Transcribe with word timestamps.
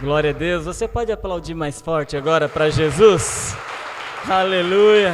Glória 0.00 0.30
a 0.30 0.32
Deus. 0.32 0.64
Você 0.64 0.88
pode 0.88 1.12
aplaudir 1.12 1.52
mais 1.52 1.78
forte 1.78 2.16
agora 2.16 2.48
para 2.48 2.70
Jesus? 2.70 3.54
Aleluia. 4.26 5.12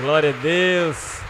Glória 0.00 0.30
a 0.30 0.42
Deus. 0.42 1.20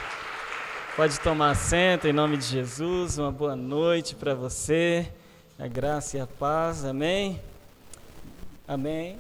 Pode 0.97 1.21
tomar 1.21 1.51
assento 1.51 2.09
em 2.09 2.15
nome 2.15 2.39
de 2.39 2.47
Jesus. 2.47 3.19
Uma 3.19 3.31
boa 3.31 3.55
noite 3.55 4.15
para 4.15 4.35
você. 4.35 5.07
A 5.59 5.69
graça 5.69 6.17
e 6.17 6.21
a 6.21 6.27
paz. 6.27 6.87
Amém. 6.87 7.39
Amém. 8.67 9.19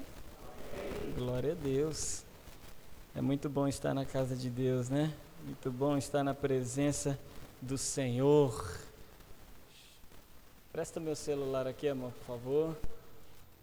Glória 1.14 1.52
a 1.52 1.62
Deus. 1.62 2.24
É 3.14 3.20
muito 3.20 3.50
bom 3.50 3.68
estar 3.68 3.92
na 3.92 4.06
casa 4.06 4.34
de 4.34 4.48
Deus, 4.48 4.88
né? 4.88 5.12
Muito 5.44 5.70
bom 5.70 5.98
estar 5.98 6.24
na 6.24 6.32
presença 6.32 7.18
do 7.60 7.76
Senhor. 7.76 8.78
Presta 10.72 10.98
meu 10.98 11.14
celular 11.14 11.68
aqui, 11.68 11.86
amor, 11.86 12.10
por 12.10 12.26
favor, 12.26 12.76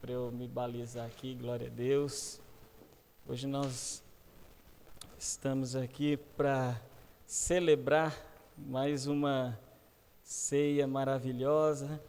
para 0.01 0.13
eu 0.13 0.31
me 0.31 0.47
balizar 0.47 1.05
aqui. 1.05 1.35
Glória 1.35 1.67
a 1.67 1.69
Deus. 1.69 2.41
Hoje 3.27 3.45
nós 3.45 4.03
estamos 5.15 5.75
aqui 5.75 6.17
para 6.35 6.81
celebrar 7.23 8.17
mais 8.57 9.05
uma 9.05 9.57
ceia 10.23 10.87
maravilhosa, 10.87 12.01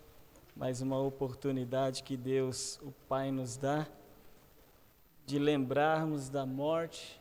mais 0.57 0.81
uma 0.81 0.99
oportunidade 0.99 2.03
que 2.03 2.17
Deus, 2.17 2.81
o 2.83 2.93
Pai, 3.07 3.31
nos 3.31 3.59
dá 3.59 3.87
de 5.27 5.39
lembrarmos 5.39 6.31
da 6.31 6.47
morte 6.47 7.21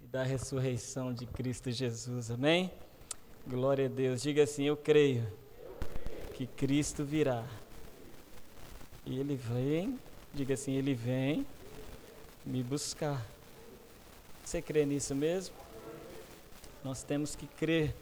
e 0.00 0.06
da 0.06 0.22
ressurreição 0.22 1.12
de 1.12 1.26
Cristo 1.26 1.70
Jesus. 1.70 2.30
Amém? 2.30 2.72
Glória 3.46 3.84
a 3.84 3.90
Deus. 3.90 4.22
Diga 4.22 4.44
assim: 4.44 4.64
Eu 4.64 4.78
creio 4.78 5.30
que 6.32 6.46
Cristo 6.46 7.04
virá. 7.04 7.44
E 9.10 9.18
ele 9.18 9.34
vem, 9.34 9.98
diga 10.32 10.54
assim, 10.54 10.74
ele 10.74 10.94
vem 10.94 11.44
me 12.46 12.62
buscar. 12.62 13.26
Você 14.44 14.62
crê 14.62 14.86
nisso 14.86 15.16
mesmo? 15.16 15.52
Nós 16.84 17.02
temos 17.02 17.34
que 17.34 17.44
crer, 17.44 17.92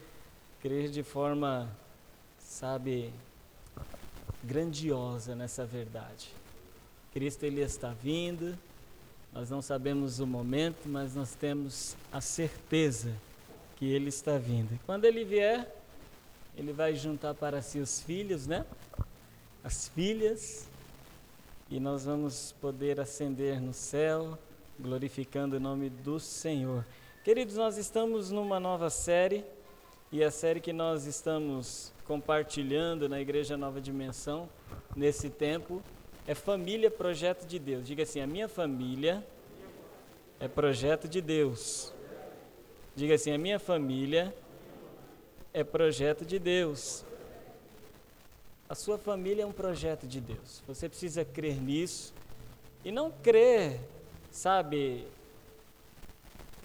crer 0.61 0.87
de 0.91 1.01
forma, 1.01 1.67
sabe, 2.37 3.11
grandiosa 4.43 5.33
nessa 5.35 5.65
verdade. 5.65 6.29
Cristo 7.11 7.43
ele 7.43 7.61
está 7.61 7.91
vindo. 7.91 8.55
Nós 9.33 9.49
não 9.49 9.63
sabemos 9.63 10.19
o 10.19 10.27
momento, 10.27 10.87
mas 10.87 11.15
nós 11.15 11.33
temos 11.33 11.95
a 12.11 12.21
certeza 12.21 13.11
que 13.77 13.91
ele 13.91 14.09
está 14.09 14.37
vindo. 14.37 14.79
Quando 14.85 15.05
ele 15.05 15.25
vier, 15.25 15.75
ele 16.55 16.71
vai 16.71 16.95
juntar 16.95 17.33
para 17.33 17.63
si 17.63 17.79
os 17.79 17.99
filhos, 17.99 18.45
né? 18.45 18.63
As 19.63 19.87
filhas, 19.87 20.67
e 21.69 21.79
nós 21.79 22.05
vamos 22.05 22.51
poder 22.59 22.99
ascender 22.99 23.61
no 23.61 23.73
céu, 23.73 24.37
glorificando 24.79 25.57
o 25.57 25.59
nome 25.59 25.89
do 25.89 26.19
Senhor. 26.19 26.83
Queridos, 27.23 27.55
nós 27.55 27.77
estamos 27.77 28.31
numa 28.31 28.59
nova 28.59 28.89
série, 28.89 29.45
e 30.11 30.23
a 30.23 30.31
série 30.31 30.59
que 30.59 30.73
nós 30.73 31.05
estamos 31.05 31.93
compartilhando 32.05 33.07
na 33.07 33.21
Igreja 33.21 33.55
Nova 33.55 33.79
Dimensão, 33.79 34.49
nesse 34.95 35.29
tempo, 35.29 35.83
é 36.25 36.33
Família 36.33 36.89
Projeto 36.89 37.45
de 37.45 37.59
Deus. 37.59 37.85
Diga 37.85 38.01
assim: 38.01 38.19
a 38.19 38.25
minha 38.25 38.47
família 38.47 39.23
é 40.39 40.47
projeto 40.47 41.07
de 41.07 41.21
Deus. 41.21 41.93
Diga 42.95 43.13
assim: 43.13 43.31
a 43.31 43.37
minha 43.37 43.59
família 43.59 44.33
é 45.53 45.63
projeto 45.63 46.25
de 46.25 46.39
Deus. 46.39 47.05
A 48.69 48.75
sua 48.75 48.99
família 48.99 49.41
é 49.41 49.45
um 49.47 49.51
projeto 49.51 50.05
de 50.05 50.21
Deus. 50.21 50.61
Você 50.67 50.87
precisa 50.87 51.25
crer 51.25 51.59
nisso 51.59 52.13
e 52.85 52.91
não 52.91 53.09
crer, 53.09 53.81
sabe, 54.29 55.07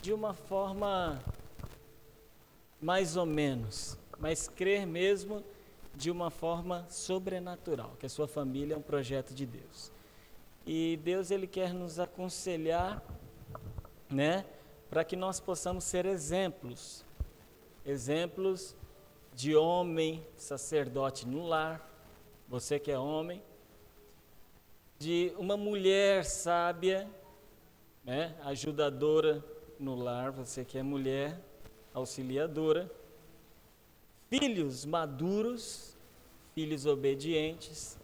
de 0.03 0.13
uma 0.13 0.35
forma 0.35 1.19
mais 2.79 3.17
ou 3.17 3.25
menos, 3.25 3.97
mas 4.19 4.47
crer 4.47 4.87
mesmo 4.87 5.43
de 5.95 6.11
uma 6.11 6.29
forma 6.29 6.87
sobrenatural, 6.91 7.97
que 7.99 8.05
a 8.05 8.11
sua 8.11 8.29
família 8.29 8.75
é 8.75 8.77
um 8.77 8.83
projeto 8.83 9.33
de 9.33 9.47
Deus. 9.47 9.91
E 10.67 10.99
Deus 11.03 11.31
ele 11.31 11.47
quer 11.47 11.73
nos 11.73 11.99
aconselhar, 11.99 13.03
né, 14.11 14.45
para 14.91 15.05
que 15.05 15.17
nós 15.17 15.41
possamos 15.41 15.85
ser 15.85 16.05
exemplos 16.05 17.03
exemplos 17.87 18.77
de 19.35 19.57
homem 19.57 20.25
sacerdote 20.37 21.27
no 21.27 21.47
lar, 21.47 21.94
você 22.55 22.79
que 22.79 22.93
é 22.93 22.97
homem, 22.97 23.43
de 24.97 25.33
uma 25.37 25.57
mulher 25.57 26.25
sábia, 26.25 27.05
né, 28.05 28.33
ajudadora 28.45 29.45
no 29.77 29.97
lar, 29.97 30.31
você 30.31 30.65
que 30.65 30.79
é 30.79 30.83
mulher, 30.85 31.37
auxiliadora, 31.93 32.89
filhos 34.31 34.85
maduros, 34.85 35.97
filhos 36.55 36.87
obedientes. 36.87 37.99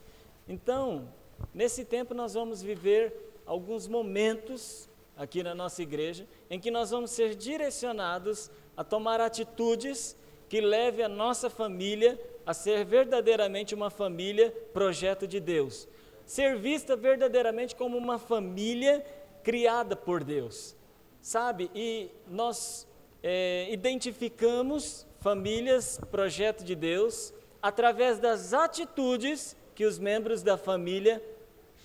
Então, 0.48 1.08
nesse 1.54 1.84
tempo 1.84 2.12
nós 2.12 2.34
vamos 2.34 2.60
viver 2.60 3.32
alguns 3.46 3.86
momentos 3.86 4.88
aqui 5.16 5.44
na 5.44 5.54
nossa 5.54 5.80
igreja 5.80 6.26
em 6.50 6.58
que 6.58 6.72
nós 6.72 6.90
vamos 6.90 7.12
ser 7.12 7.36
direcionados 7.36 8.50
a 8.76 8.82
tomar 8.82 9.20
atitudes 9.20 10.16
que 10.48 10.60
leve 10.60 11.04
a 11.04 11.08
nossa 11.08 11.48
família 11.48 12.20
a 12.50 12.54
ser 12.54 12.84
verdadeiramente 12.84 13.76
uma 13.76 13.90
família 13.90 14.50
projeto 14.72 15.24
de 15.24 15.38
Deus. 15.38 15.86
Ser 16.26 16.58
vista 16.58 16.96
verdadeiramente 16.96 17.76
como 17.76 17.96
uma 17.96 18.18
família 18.18 19.06
criada 19.44 19.94
por 19.94 20.24
Deus. 20.24 20.74
Sabe? 21.22 21.70
E 21.72 22.10
nós 22.26 22.88
é, 23.22 23.68
identificamos 23.70 25.06
famílias 25.20 26.00
projeto 26.10 26.64
de 26.64 26.74
Deus 26.74 27.32
através 27.62 28.18
das 28.18 28.52
atitudes 28.52 29.56
que 29.72 29.84
os 29.84 29.96
membros 29.96 30.42
da 30.42 30.56
família 30.56 31.22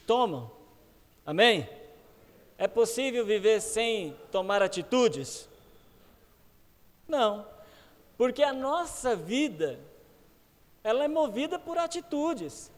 tomam. 0.08 0.50
Amém? 1.24 1.70
É 2.58 2.68
possível 2.68 3.24
viver 3.24 3.62
sem 3.62 4.16
tomar 4.32 4.64
atitudes? 4.64 5.47
Não, 7.08 7.46
porque 8.18 8.42
a 8.42 8.52
nossa 8.52 9.16
vida, 9.16 9.80
ela 10.85 11.03
é 11.03 11.07
movida 11.07 11.57
por 11.57 11.79
atitudes. 11.79 12.72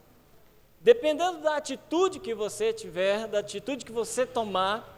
Dependendo 0.80 1.40
da 1.40 1.58
atitude 1.58 2.22
que 2.22 2.34
você 2.34 2.72
tiver, 2.72 3.28
da 3.28 3.40
atitude 3.40 3.84
que 3.84 3.92
você 3.92 4.26
tomar, 4.26 4.98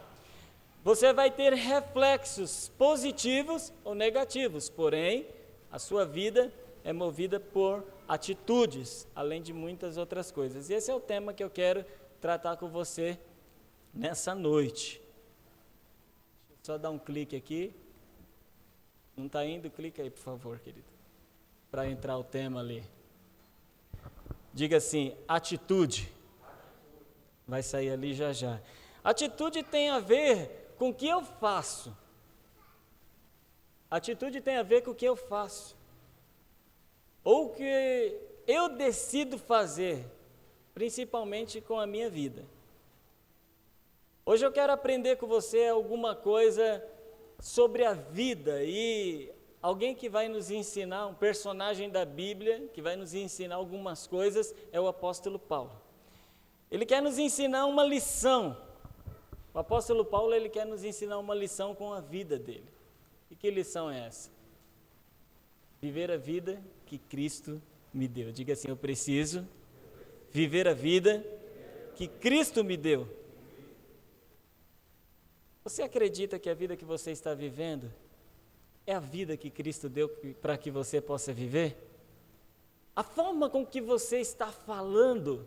você 0.84 1.12
vai 1.12 1.28
ter 1.28 1.52
reflexos 1.52 2.70
positivos 2.78 3.72
ou 3.82 3.96
negativos, 3.96 4.70
porém, 4.70 5.26
a 5.72 5.78
sua 5.80 6.06
vida 6.06 6.52
é 6.84 6.92
movida 6.92 7.40
por 7.40 7.84
atitudes, 8.06 9.08
além 9.12 9.42
de 9.42 9.52
muitas 9.52 9.96
outras 9.96 10.30
coisas. 10.30 10.70
E 10.70 10.74
esse 10.74 10.88
é 10.88 10.94
o 10.94 11.00
tema 11.00 11.34
que 11.34 11.42
eu 11.42 11.50
quero 11.50 11.84
tratar 12.20 12.58
com 12.58 12.68
você 12.68 13.18
nessa 13.92 14.36
noite. 14.36 15.02
Deixa 16.48 16.62
eu 16.62 16.74
só 16.74 16.78
dar 16.78 16.90
um 16.90 16.98
clique 16.98 17.34
aqui. 17.34 17.74
Não 19.16 19.26
está 19.26 19.44
indo? 19.44 19.68
Clica 19.68 20.00
aí, 20.00 20.10
por 20.10 20.20
favor, 20.20 20.60
querido. 20.60 20.86
Para 21.72 21.88
entrar 21.88 22.16
o 22.16 22.22
tema 22.22 22.60
ali. 22.60 22.84
Diga 24.52 24.76
assim: 24.76 25.16
atitude. 25.26 26.12
Vai 27.46 27.62
sair 27.62 27.90
ali 27.90 28.14
já 28.14 28.32
já. 28.32 28.60
Atitude 29.02 29.62
tem 29.62 29.90
a 29.90 29.98
ver 29.98 30.74
com 30.78 30.90
o 30.90 30.94
que 30.94 31.08
eu 31.08 31.22
faço. 31.22 31.96
Atitude 33.90 34.40
tem 34.40 34.56
a 34.56 34.62
ver 34.62 34.82
com 34.82 34.92
o 34.92 34.94
que 34.94 35.04
eu 35.04 35.16
faço. 35.16 35.76
Ou 37.24 37.46
o 37.46 37.50
que 37.50 38.20
eu 38.46 38.68
decido 38.68 39.38
fazer, 39.38 40.06
principalmente 40.72 41.60
com 41.60 41.78
a 41.78 41.86
minha 41.86 42.08
vida. 42.08 42.44
Hoje 44.24 44.46
eu 44.46 44.52
quero 44.52 44.72
aprender 44.72 45.16
com 45.16 45.26
você 45.26 45.66
alguma 45.66 46.14
coisa 46.14 46.84
sobre 47.40 47.84
a 47.84 47.94
vida 47.94 48.62
e 48.62 49.32
alguém 49.62 49.94
que 49.94 50.08
vai 50.08 50.28
nos 50.28 50.50
ensinar, 50.50 51.06
um 51.06 51.14
personagem 51.14 51.90
da 51.90 52.04
Bíblia 52.04 52.68
que 52.72 52.80
vai 52.80 52.96
nos 52.96 53.14
ensinar 53.14 53.56
algumas 53.56 54.06
coisas 54.06 54.54
é 54.72 54.80
o 54.80 54.88
apóstolo 54.88 55.38
Paulo. 55.38 55.72
Ele 56.70 56.86
quer 56.86 57.02
nos 57.02 57.18
ensinar 57.18 57.66
uma 57.66 57.84
lição. 57.84 58.56
O 59.52 59.58
apóstolo 59.58 60.04
Paulo 60.04 60.32
ele 60.32 60.48
quer 60.48 60.64
nos 60.64 60.84
ensinar 60.84 61.18
uma 61.18 61.34
lição 61.34 61.74
com 61.74 61.92
a 61.92 62.00
vida 62.00 62.38
dele. 62.38 62.68
E 63.30 63.36
que 63.36 63.50
lição 63.50 63.90
é 63.90 64.06
essa? 64.06 64.30
Viver 65.80 66.10
a 66.10 66.16
vida 66.16 66.62
que 66.86 66.98
Cristo 66.98 67.60
me 67.92 68.06
deu. 68.06 68.30
Diga 68.30 68.52
assim: 68.52 68.68
eu 68.68 68.76
preciso 68.76 69.46
viver 70.30 70.68
a 70.68 70.74
vida 70.74 71.24
que 71.96 72.06
Cristo 72.06 72.62
me 72.62 72.76
deu. 72.76 73.08
Você 75.64 75.82
acredita 75.82 76.38
que 76.38 76.48
a 76.48 76.54
vida 76.54 76.76
que 76.76 76.84
você 76.84 77.10
está 77.10 77.34
vivendo 77.34 77.92
é 78.90 78.94
a 78.94 78.98
vida 78.98 79.36
que 79.36 79.50
Cristo 79.50 79.88
deu 79.88 80.08
para 80.42 80.58
que 80.58 80.68
você 80.68 81.00
possa 81.00 81.32
viver? 81.32 81.76
A 82.94 83.04
forma 83.04 83.48
com 83.48 83.64
que 83.64 83.80
você 83.80 84.18
está 84.18 84.48
falando 84.48 85.46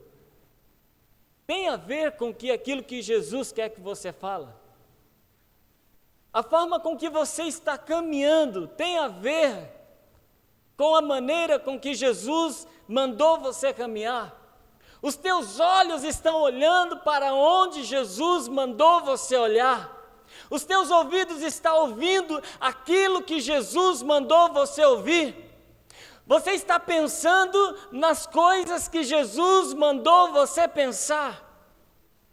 tem 1.46 1.68
a 1.68 1.76
ver 1.76 2.14
com 2.14 2.34
que 2.34 2.52
aquilo 2.52 2.82
que 2.82 3.02
Jesus 3.02 3.52
quer 3.52 3.68
que 3.68 3.82
você 3.82 4.14
fala? 4.14 4.58
A 6.32 6.42
forma 6.42 6.80
com 6.80 6.96
que 6.96 7.10
você 7.10 7.44
está 7.44 7.78
caminhando 7.78 8.66
tem 8.66 8.98
a 8.98 9.10
ver 9.10 9.70
com 10.78 10.96
a 10.96 11.02
maneira 11.02 11.60
com 11.60 11.78
que 11.78 11.94
Jesus 11.94 12.66
mandou 12.88 13.42
você 13.42 13.74
caminhar? 13.74 14.34
Os 15.02 15.18
teus 15.18 15.60
olhos 15.60 16.06
estão 16.06 16.40
olhando 16.40 17.00
para 17.00 17.34
onde 17.34 17.84
Jesus 17.84 18.48
mandou 18.48 19.02
você 19.02 19.36
olhar? 19.36 19.93
Os 20.50 20.64
teus 20.64 20.92
ouvidos 20.92 21.42
estão 21.42 21.78
ouvindo 21.82 22.42
aquilo 22.60 23.24
que 23.24 23.40
Jesus 23.40 24.02
mandou 24.02 24.54
você 24.54 24.84
ouvir? 24.86 25.36
Você 26.26 26.52
está 26.52 26.80
pensando 26.80 27.78
nas 27.92 28.26
coisas 28.26 28.88
que 28.88 29.04
Jesus 29.04 29.74
mandou 29.74 30.32
você 30.32 30.68
pensar? 30.68 31.50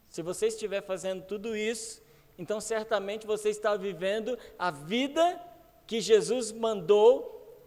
Se 0.09 0.21
você 0.21 0.47
estiver 0.47 0.81
fazendo 0.81 1.23
tudo 1.23 1.55
isso, 1.55 2.01
então 2.37 2.59
certamente 2.59 3.27
você 3.27 3.49
está 3.49 3.75
vivendo 3.75 4.37
a 4.57 4.71
vida 4.71 5.39
que 5.85 5.99
Jesus 5.99 6.51
mandou, 6.51 7.59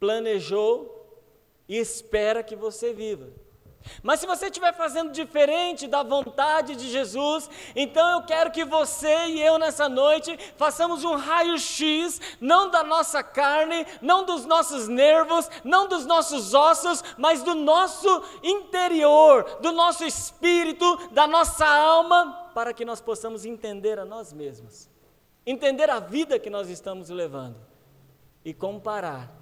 planejou 0.00 0.94
e 1.68 1.76
espera 1.76 2.42
que 2.42 2.56
você 2.56 2.92
viva. 2.92 3.28
Mas 4.02 4.20
se 4.20 4.26
você 4.26 4.46
estiver 4.46 4.72
fazendo 4.74 5.12
diferente 5.12 5.86
da 5.86 6.02
vontade 6.02 6.76
de 6.76 6.88
Jesus, 6.88 7.48
então 7.74 8.10
eu 8.10 8.22
quero 8.22 8.50
que 8.50 8.64
você 8.64 9.26
e 9.26 9.42
eu 9.42 9.58
nessa 9.58 9.88
noite 9.88 10.38
façamos 10.56 11.04
um 11.04 11.16
raio-x, 11.16 12.20
não 12.40 12.70
da 12.70 12.82
nossa 12.82 13.22
carne, 13.22 13.86
não 14.00 14.24
dos 14.24 14.44
nossos 14.44 14.88
nervos, 14.88 15.48
não 15.64 15.88
dos 15.88 16.06
nossos 16.06 16.54
ossos, 16.54 17.02
mas 17.16 17.42
do 17.42 17.54
nosso 17.54 18.22
interior, 18.42 19.58
do 19.60 19.72
nosso 19.72 20.04
espírito, 20.04 21.08
da 21.12 21.26
nossa 21.26 21.66
alma, 21.66 22.50
para 22.54 22.72
que 22.72 22.84
nós 22.84 23.00
possamos 23.00 23.44
entender 23.44 23.98
a 23.98 24.04
nós 24.04 24.32
mesmos, 24.32 24.88
entender 25.46 25.88
a 25.90 26.00
vida 26.00 26.38
que 26.38 26.50
nós 26.50 26.68
estamos 26.68 27.08
levando 27.08 27.56
e 28.44 28.52
comparar 28.52 29.37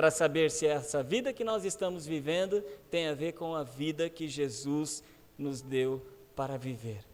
para 0.00 0.10
saber 0.10 0.50
se 0.50 0.66
essa 0.66 1.02
vida 1.02 1.30
que 1.30 1.44
nós 1.44 1.62
estamos 1.62 2.06
vivendo 2.06 2.64
tem 2.90 3.08
a 3.08 3.12
ver 3.12 3.32
com 3.32 3.54
a 3.54 3.62
vida 3.62 4.08
que 4.08 4.26
Jesus 4.26 5.04
nos 5.36 5.60
deu 5.60 6.00
para 6.34 6.56
viver. 6.56 7.04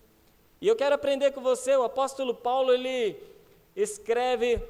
E 0.60 0.68
eu 0.68 0.76
quero 0.76 0.94
aprender 0.94 1.32
com 1.32 1.40
você, 1.40 1.74
o 1.74 1.82
apóstolo 1.82 2.32
Paulo, 2.32 2.72
ele 2.72 3.20
escreve 3.74 4.62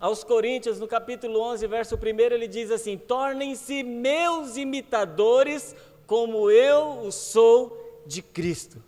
aos 0.00 0.24
Coríntios, 0.24 0.80
no 0.80 0.88
capítulo 0.88 1.38
11, 1.38 1.64
verso 1.68 1.94
1, 1.94 1.98
ele 2.34 2.48
diz 2.48 2.72
assim: 2.72 2.98
Tornem-se 2.98 3.84
meus 3.84 4.56
imitadores, 4.56 5.76
como 6.08 6.50
eu 6.50 7.06
o 7.06 7.12
sou 7.12 8.02
de 8.04 8.20
Cristo. 8.20 8.82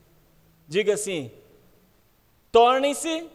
Diga 0.67 0.95
assim: 0.95 1.31
tornem-se 2.51 3.29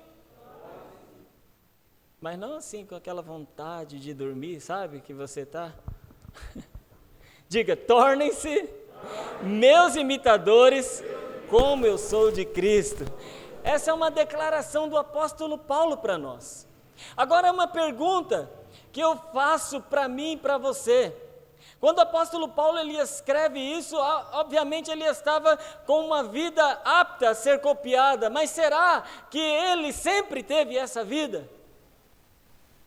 mas 2.21 2.38
não 2.38 2.57
assim 2.57 2.85
com 2.85 2.94
aquela 2.94 3.23
vontade 3.23 4.00
de 4.00 4.13
dormir, 4.13 4.62
sabe? 4.62 5.01
Que 5.01 5.12
você 5.12 5.41
está. 5.41 5.73
Diga: 7.50 7.75
tornem-se 7.75 8.69
meus 9.41 9.95
imitadores, 9.95 11.03
como 11.50 11.83
eu 11.83 11.97
sou 11.97 12.31
de 12.31 12.45
Cristo. 12.45 13.06
Essa 13.63 13.89
é 13.89 13.94
uma 13.94 14.12
declaração 14.12 14.88
do 14.88 14.97
apóstolo 14.97 15.57
Paulo 15.57 15.97
para 15.97 16.15
nós. 16.15 16.68
Agora, 17.18 17.47
é 17.47 17.51
uma 17.51 17.68
pergunta 17.68 18.51
que 18.91 19.01
eu 19.01 19.18
faço 19.33 19.81
para 19.81 20.07
mim 20.07 20.33
e 20.33 20.38
para 20.38 20.59
você. 20.59 21.15
Quando 21.79 21.97
o 21.97 22.01
apóstolo 22.01 22.47
Paulo 22.50 22.77
ele 22.77 22.95
escreve 22.97 23.59
isso, 23.59 23.97
obviamente 24.33 24.91
ele 24.91 25.06
estava 25.06 25.57
com 25.88 26.06
uma 26.06 26.23
vida 26.23 26.63
apta 26.85 27.31
a 27.31 27.35
ser 27.35 27.59
copiada, 27.62 28.29
mas 28.29 28.51
será 28.51 29.03
que 29.31 29.39
ele 29.39 29.91
sempre 29.91 30.44
teve 30.44 30.77
essa 30.77 31.03
vida? 31.03 31.50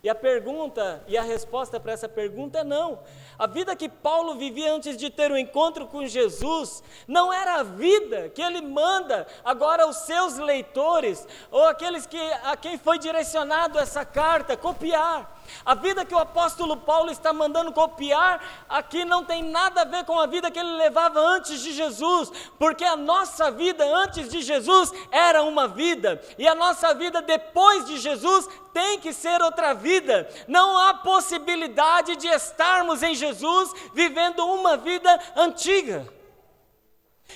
E 0.04 0.08
a 0.10 0.14
pergunta 0.14 1.02
e 1.08 1.16
a 1.16 1.22
resposta 1.22 1.80
para 1.80 1.92
essa 1.92 2.06
pergunta 2.06 2.58
é 2.58 2.62
não. 2.62 2.98
A 3.38 3.46
vida 3.46 3.74
que 3.74 3.88
Paulo 3.88 4.34
vivia 4.34 4.70
antes 4.70 4.98
de 4.98 5.08
ter 5.08 5.30
o 5.30 5.34
um 5.34 5.38
encontro 5.38 5.86
com 5.86 6.06
Jesus 6.06 6.82
não 7.08 7.32
era 7.32 7.54
a 7.54 7.62
vida 7.62 8.28
que 8.28 8.42
ele 8.42 8.60
manda 8.60 9.26
agora 9.42 9.84
aos 9.84 9.96
seus 10.00 10.36
leitores 10.36 11.26
ou 11.50 11.66
aqueles 11.68 12.04
que, 12.06 12.20
a 12.42 12.54
quem 12.54 12.76
foi 12.76 12.98
direcionado 12.98 13.78
essa 13.78 14.04
carta 14.04 14.58
copiar. 14.58 15.33
A 15.64 15.74
vida 15.74 16.04
que 16.04 16.14
o 16.14 16.18
apóstolo 16.18 16.76
Paulo 16.76 17.10
está 17.10 17.32
mandando 17.32 17.72
copiar 17.72 18.42
aqui 18.68 19.04
não 19.04 19.24
tem 19.24 19.42
nada 19.42 19.82
a 19.82 19.84
ver 19.84 20.04
com 20.04 20.18
a 20.18 20.26
vida 20.26 20.50
que 20.50 20.58
ele 20.58 20.76
levava 20.76 21.20
antes 21.20 21.60
de 21.60 21.72
Jesus, 21.72 22.30
porque 22.58 22.84
a 22.84 22.96
nossa 22.96 23.50
vida 23.50 23.84
antes 23.84 24.28
de 24.28 24.42
Jesus 24.42 24.92
era 25.10 25.42
uma 25.42 25.68
vida, 25.68 26.20
e 26.38 26.46
a 26.46 26.54
nossa 26.54 26.94
vida 26.94 27.22
depois 27.22 27.84
de 27.84 27.98
Jesus 27.98 28.48
tem 28.72 28.98
que 28.98 29.12
ser 29.12 29.40
outra 29.40 29.72
vida. 29.72 30.28
Não 30.48 30.76
há 30.76 30.94
possibilidade 30.94 32.16
de 32.16 32.26
estarmos 32.28 33.02
em 33.02 33.14
Jesus 33.14 33.72
vivendo 33.92 34.44
uma 34.46 34.76
vida 34.76 35.20
antiga. 35.36 36.06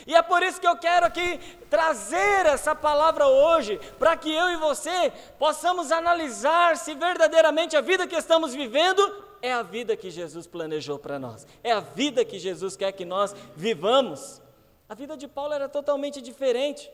E 0.07 0.15
é 0.15 0.23
por 0.23 0.43
isso 0.43 0.61
que 0.61 0.67
eu 0.67 0.77
quero 0.77 1.07
aqui 1.07 1.39
trazer 1.69 2.47
essa 2.47 2.75
palavra 2.75 3.27
hoje, 3.27 3.79
para 3.99 4.17
que 4.17 4.33
eu 4.33 4.51
e 4.51 4.57
você 4.57 5.13
possamos 5.39 5.93
analisar 5.93 6.77
se 6.77 6.95
verdadeiramente 6.95 7.77
a 7.77 7.81
vida 7.81 8.07
que 8.07 8.17
estamos 8.17 8.55
vivendo 8.55 9.29
é 9.41 9.53
a 9.53 9.63
vida 9.63 9.97
que 9.97 10.11
Jesus 10.11 10.47
planejou 10.47 10.99
para 10.99 11.19
nós, 11.19 11.47
é 11.63 11.73
a 11.73 11.81
vida 11.81 12.25
que 12.25 12.39
Jesus 12.39 12.77
quer 12.77 12.93
que 12.93 13.05
nós 13.05 13.35
vivamos. 13.55 14.43
A 14.89 14.95
vida 14.95 15.17
de 15.17 15.29
Paulo 15.29 15.53
era 15.53 15.69
totalmente 15.69 16.21
diferente. 16.21 16.91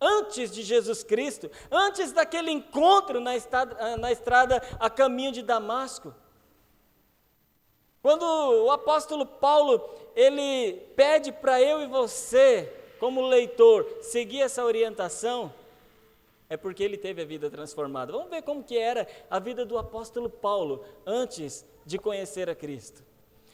Antes 0.00 0.50
de 0.50 0.62
Jesus 0.62 1.04
Cristo, 1.04 1.50
antes 1.70 2.10
daquele 2.12 2.50
encontro 2.50 3.20
na 3.20 3.36
estrada, 3.36 3.96
na 3.98 4.10
estrada 4.10 4.62
a 4.78 4.88
caminho 4.88 5.30
de 5.30 5.42
Damasco, 5.42 6.14
quando 8.02 8.22
o 8.22 8.70
apóstolo 8.70 9.26
Paulo 9.26 9.82
ele 10.16 10.74
pede 10.96 11.32
para 11.32 11.60
eu 11.60 11.82
e 11.82 11.86
você, 11.86 12.72
como 12.98 13.20
leitor, 13.22 13.86
seguir 14.00 14.40
essa 14.40 14.64
orientação, 14.64 15.52
é 16.48 16.56
porque 16.56 16.82
ele 16.82 16.96
teve 16.96 17.22
a 17.22 17.24
vida 17.24 17.50
transformada. 17.50 18.12
Vamos 18.12 18.30
ver 18.30 18.42
como 18.42 18.64
que 18.64 18.76
era 18.76 19.06
a 19.30 19.38
vida 19.38 19.64
do 19.64 19.78
apóstolo 19.78 20.28
Paulo 20.28 20.84
antes 21.06 21.64
de 21.86 21.98
conhecer 21.98 22.48
a 22.50 22.54
Cristo. 22.54 23.04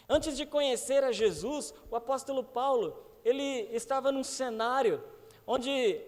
Antes 0.09 0.37
de 0.37 0.47
conhecer 0.47 1.03
a 1.03 1.13
Jesus, 1.13 1.75
o 1.91 1.97
apóstolo 1.97 2.43
Paulo, 2.43 2.97
ele 3.25 3.69
estava 3.73 4.13
num 4.13 4.23
cenário 4.23 5.03
onde 5.47 6.01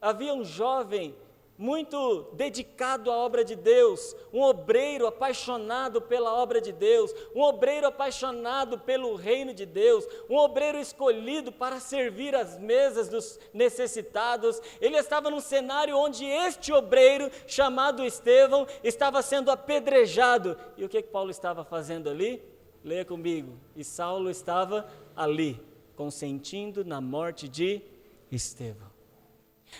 havia 0.00 0.34
um 0.34 0.44
jovem 0.44 1.14
muito 1.58 2.22
dedicado 2.34 3.10
à 3.10 3.16
obra 3.16 3.44
de 3.44 3.54
Deus, 3.54 4.14
um 4.32 4.42
obreiro 4.42 5.06
apaixonado 5.06 6.00
pela 6.00 6.32
obra 6.32 6.60
de 6.60 6.72
Deus, 6.72 7.14
um 7.34 7.40
obreiro 7.40 7.86
apaixonado 7.86 8.78
pelo 8.78 9.14
reino 9.14 9.54
de 9.54 9.64
Deus, 9.64 10.06
um 10.28 10.36
obreiro 10.36 10.78
escolhido 10.78 11.50
para 11.50 11.80
servir 11.80 12.34
as 12.34 12.58
mesas 12.58 13.08
dos 13.08 13.38
necessitados. 13.52 14.60
Ele 14.80 14.96
estava 14.96 15.30
num 15.30 15.40
cenário 15.40 15.96
onde 15.96 16.24
este 16.24 16.72
obreiro, 16.72 17.30
chamado 17.46 18.04
Estevão, 18.04 18.66
estava 18.84 19.22
sendo 19.22 19.50
apedrejado. 19.50 20.56
E 20.76 20.84
o 20.84 20.88
que, 20.88 21.02
que 21.02 21.08
Paulo 21.08 21.30
estava 21.30 21.64
fazendo 21.64 22.10
ali? 22.10 22.42
Leia 22.84 23.04
comigo. 23.04 23.58
E 23.74 23.82
Saulo 23.82 24.30
estava 24.30 24.88
ali, 25.14 25.60
consentindo 25.96 26.84
na 26.84 27.00
morte 27.00 27.48
de 27.48 27.82
Estevão. 28.30 28.95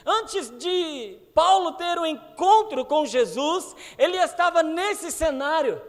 Antes 0.04 0.50
de 0.58 1.18
Paulo 1.34 1.72
ter 1.72 1.98
um 1.98 2.06
encontro 2.06 2.84
com 2.84 3.06
Jesus, 3.06 3.74
ele 3.98 4.16
estava 4.16 4.62
nesse 4.62 5.10
cenário, 5.10 5.80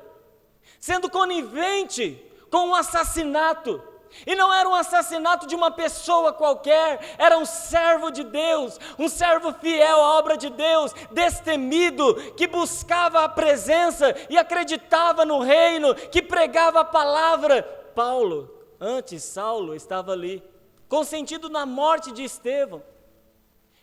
sendo 0.79 1.09
conivente 1.09 2.23
com 2.49 2.67
um 2.67 2.75
assassinato. 2.75 3.81
E 4.25 4.35
não 4.35 4.53
era 4.53 4.67
um 4.67 4.73
assassinato 4.73 5.45
de 5.47 5.55
uma 5.55 5.69
pessoa 5.69 6.33
qualquer, 6.33 7.15
era 7.17 7.37
um 7.37 7.45
servo 7.45 8.09
de 8.09 8.23
Deus, 8.23 8.79
um 8.97 9.07
servo 9.07 9.53
fiel 9.53 10.01
à 10.01 10.17
obra 10.17 10.37
de 10.37 10.49
Deus, 10.49 10.93
destemido, 11.11 12.15
que 12.33 12.47
buscava 12.47 13.23
a 13.23 13.29
presença 13.29 14.15
e 14.29 14.37
acreditava 14.37 15.25
no 15.25 15.39
reino, 15.39 15.93
que 15.93 16.21
pregava 16.21 16.81
a 16.81 16.85
palavra. 16.85 17.63
Paulo, 17.93 18.49
antes 18.79 19.23
Saulo, 19.23 19.75
estava 19.75 20.13
ali, 20.13 20.43
consentido 20.87 21.49
na 21.49 21.65
morte 21.65 22.11
de 22.11 22.23
Estevão. 22.23 22.81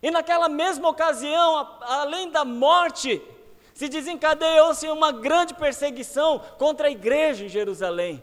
E 0.04 0.10
naquela 0.10 0.50
mesma 0.50 0.90
ocasião, 0.90 1.78
além 1.80 2.28
da 2.30 2.44
morte, 2.44 3.22
se 3.72 3.88
desencadeou-se 3.88 4.86
uma 4.90 5.10
grande 5.10 5.54
perseguição 5.54 6.40
contra 6.58 6.88
a 6.88 6.90
igreja 6.90 7.46
em 7.46 7.48
Jerusalém. 7.48 8.22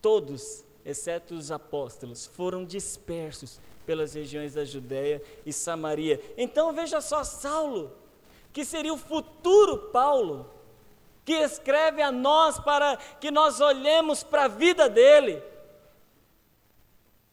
Todos, 0.00 0.64
exceto 0.84 1.34
os 1.34 1.50
apóstolos, 1.50 2.24
foram 2.24 2.64
dispersos 2.64 3.60
pelas 3.84 4.14
regiões 4.14 4.54
da 4.54 4.64
Judéia 4.64 5.20
e 5.44 5.52
Samaria. 5.52 6.20
Então 6.36 6.72
veja 6.72 7.00
só, 7.00 7.24
Saulo, 7.24 7.90
que 8.52 8.64
seria 8.64 8.94
o 8.94 8.96
futuro 8.96 9.90
Paulo, 9.90 10.48
que 11.24 11.32
escreve 11.32 12.00
a 12.00 12.12
nós 12.12 12.60
para 12.60 12.96
que 12.96 13.32
nós 13.32 13.60
olhemos 13.60 14.22
para 14.22 14.44
a 14.44 14.48
vida 14.48 14.88
dele 14.88 15.42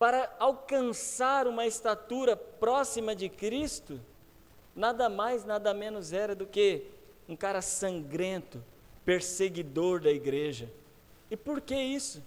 para 0.05 0.31
alcançar 0.37 1.47
uma 1.47 1.65
estatura 1.65 2.37
próxima 2.37 3.15
de 3.15 3.27
Cristo, 3.27 3.99
nada 4.75 5.09
mais, 5.09 5.43
nada 5.43 5.73
menos 5.73 6.13
era 6.13 6.35
do 6.35 6.45
que 6.45 6.83
um 7.27 7.35
cara 7.35 7.59
sangrento, 7.59 8.63
perseguidor 9.03 9.99
da 9.99 10.11
igreja. 10.11 10.71
E 11.31 11.35
por 11.35 11.59
que 11.59 11.73
isso? 11.73 12.21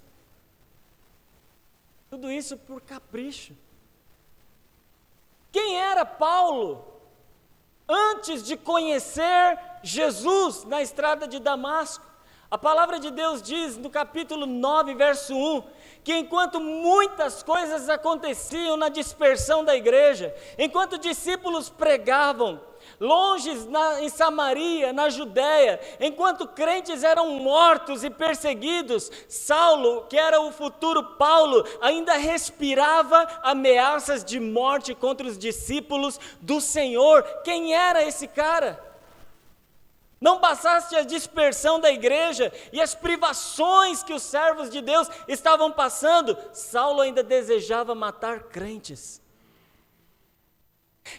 Tudo 2.11 2.32
isso 2.32 2.56
por 2.56 2.80
capricho. 2.80 3.54
Quem 5.52 5.76
era 5.76 6.04
Paulo 6.04 6.85
antes 7.88 8.42
de 8.42 8.56
conhecer 8.56 9.56
Jesus 9.85 10.64
na 10.64 10.82
estrada 10.82 11.28
de 11.28 11.38
Damasco? 11.38 12.04
A 12.50 12.58
palavra 12.58 12.99
de 12.99 13.12
Deus 13.12 13.40
diz 13.40 13.76
no 13.76 13.88
capítulo 13.88 14.47
9, 14.47 14.97
verso 14.97 15.37
1, 15.37 15.62
que 16.09 16.17
enquanto 16.17 16.59
muitas 16.59 17.43
coisas 17.43 17.87
aconteciam 17.87 18.79
na 18.79 18.88
dispersão 18.88 19.62
da 19.62 19.77
igreja, 19.77 20.35
enquanto 20.57 20.97
discípulos 20.97 21.69
pregavam, 21.69 22.59
longe 22.99 23.53
na, 23.69 24.00
em 24.00 24.09
Samaria, 24.09 24.91
na 24.91 25.11
Judéia, 25.11 25.79
enquanto 26.00 26.49
crentes 26.49 27.05
eram 27.05 27.33
mortos 27.33 28.05
e 28.05 28.09
perseguidos, 28.09 29.12
Saulo, 29.29 30.07
que 30.09 30.17
era 30.17 30.41
o 30.41 30.50
futuro 30.50 31.05
Paulo, 31.19 31.62
ainda 31.79 32.15
respirava 32.15 33.29
ameaças 33.43 34.25
de 34.25 34.41
morte 34.41 34.95
contra 34.95 35.27
os 35.27 35.37
discípulos 35.37 36.19
do 36.41 36.59
Senhor. 36.59 37.23
Quem 37.45 37.75
era 37.75 38.03
esse 38.03 38.27
cara? 38.27 38.88
Não 40.20 40.40
passaste 40.40 40.96
a 40.96 41.02
dispersão 41.04 41.78
da 41.78 41.90
igreja 41.90 42.52
e 42.72 42.80
as 42.80 42.94
privações 42.94 44.02
que 44.02 44.12
os 44.12 44.22
servos 44.22 44.68
de 44.68 44.80
Deus 44.80 45.08
estavam 45.28 45.70
passando, 45.70 46.37
Saulo 46.52 47.00
ainda 47.00 47.22
desejava 47.22 47.94
matar 47.94 48.44
crentes. 48.44 49.22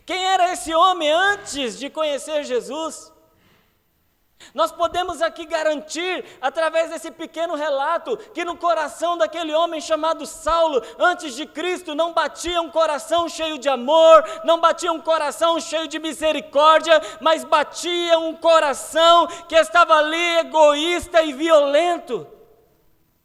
Quem 0.06 0.24
era 0.26 0.52
esse 0.52 0.74
homem 0.74 1.10
antes 1.10 1.80
de 1.80 1.90
conhecer 1.90 2.44
Jesus? 2.44 3.12
Nós 4.54 4.72
podemos 4.72 5.22
aqui 5.22 5.46
garantir, 5.46 6.26
através 6.42 6.90
desse 6.90 7.12
pequeno 7.12 7.56
relato, 7.56 8.18
que 8.34 8.46
no 8.46 8.56
coração 8.56 9.18
daquele 9.18 9.54
homem 9.54 9.80
chamado 9.80 10.26
Saulo, 10.26 10.82
antes 10.98 11.36
de 11.36 11.46
Cristo, 11.46 11.94
não 11.94 12.14
batia 12.14 12.62
um 12.62 12.70
coração 12.70 13.30
cheio 13.30 13.60
de 13.60 13.70
amor, 13.70 14.24
não 14.44 14.60
batia 14.60 14.92
um 14.92 15.02
coração 15.02 15.60
cheio 15.60 15.88
de 15.88 16.00
misericórdia, 16.00 17.00
mas 17.22 17.44
batia 17.44 18.18
um 18.18 18.36
coração 18.36 19.28
que 19.48 19.56
estava 19.56 19.96
ali 19.96 20.38
egoísta 20.40 21.22
e 21.22 21.34
violento, 21.34 22.26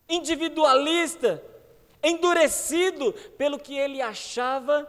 individualista, 0.08 1.42
endurecido 2.02 3.12
pelo 3.38 3.58
que 3.58 3.78
ele 3.78 4.02
achava 4.02 4.86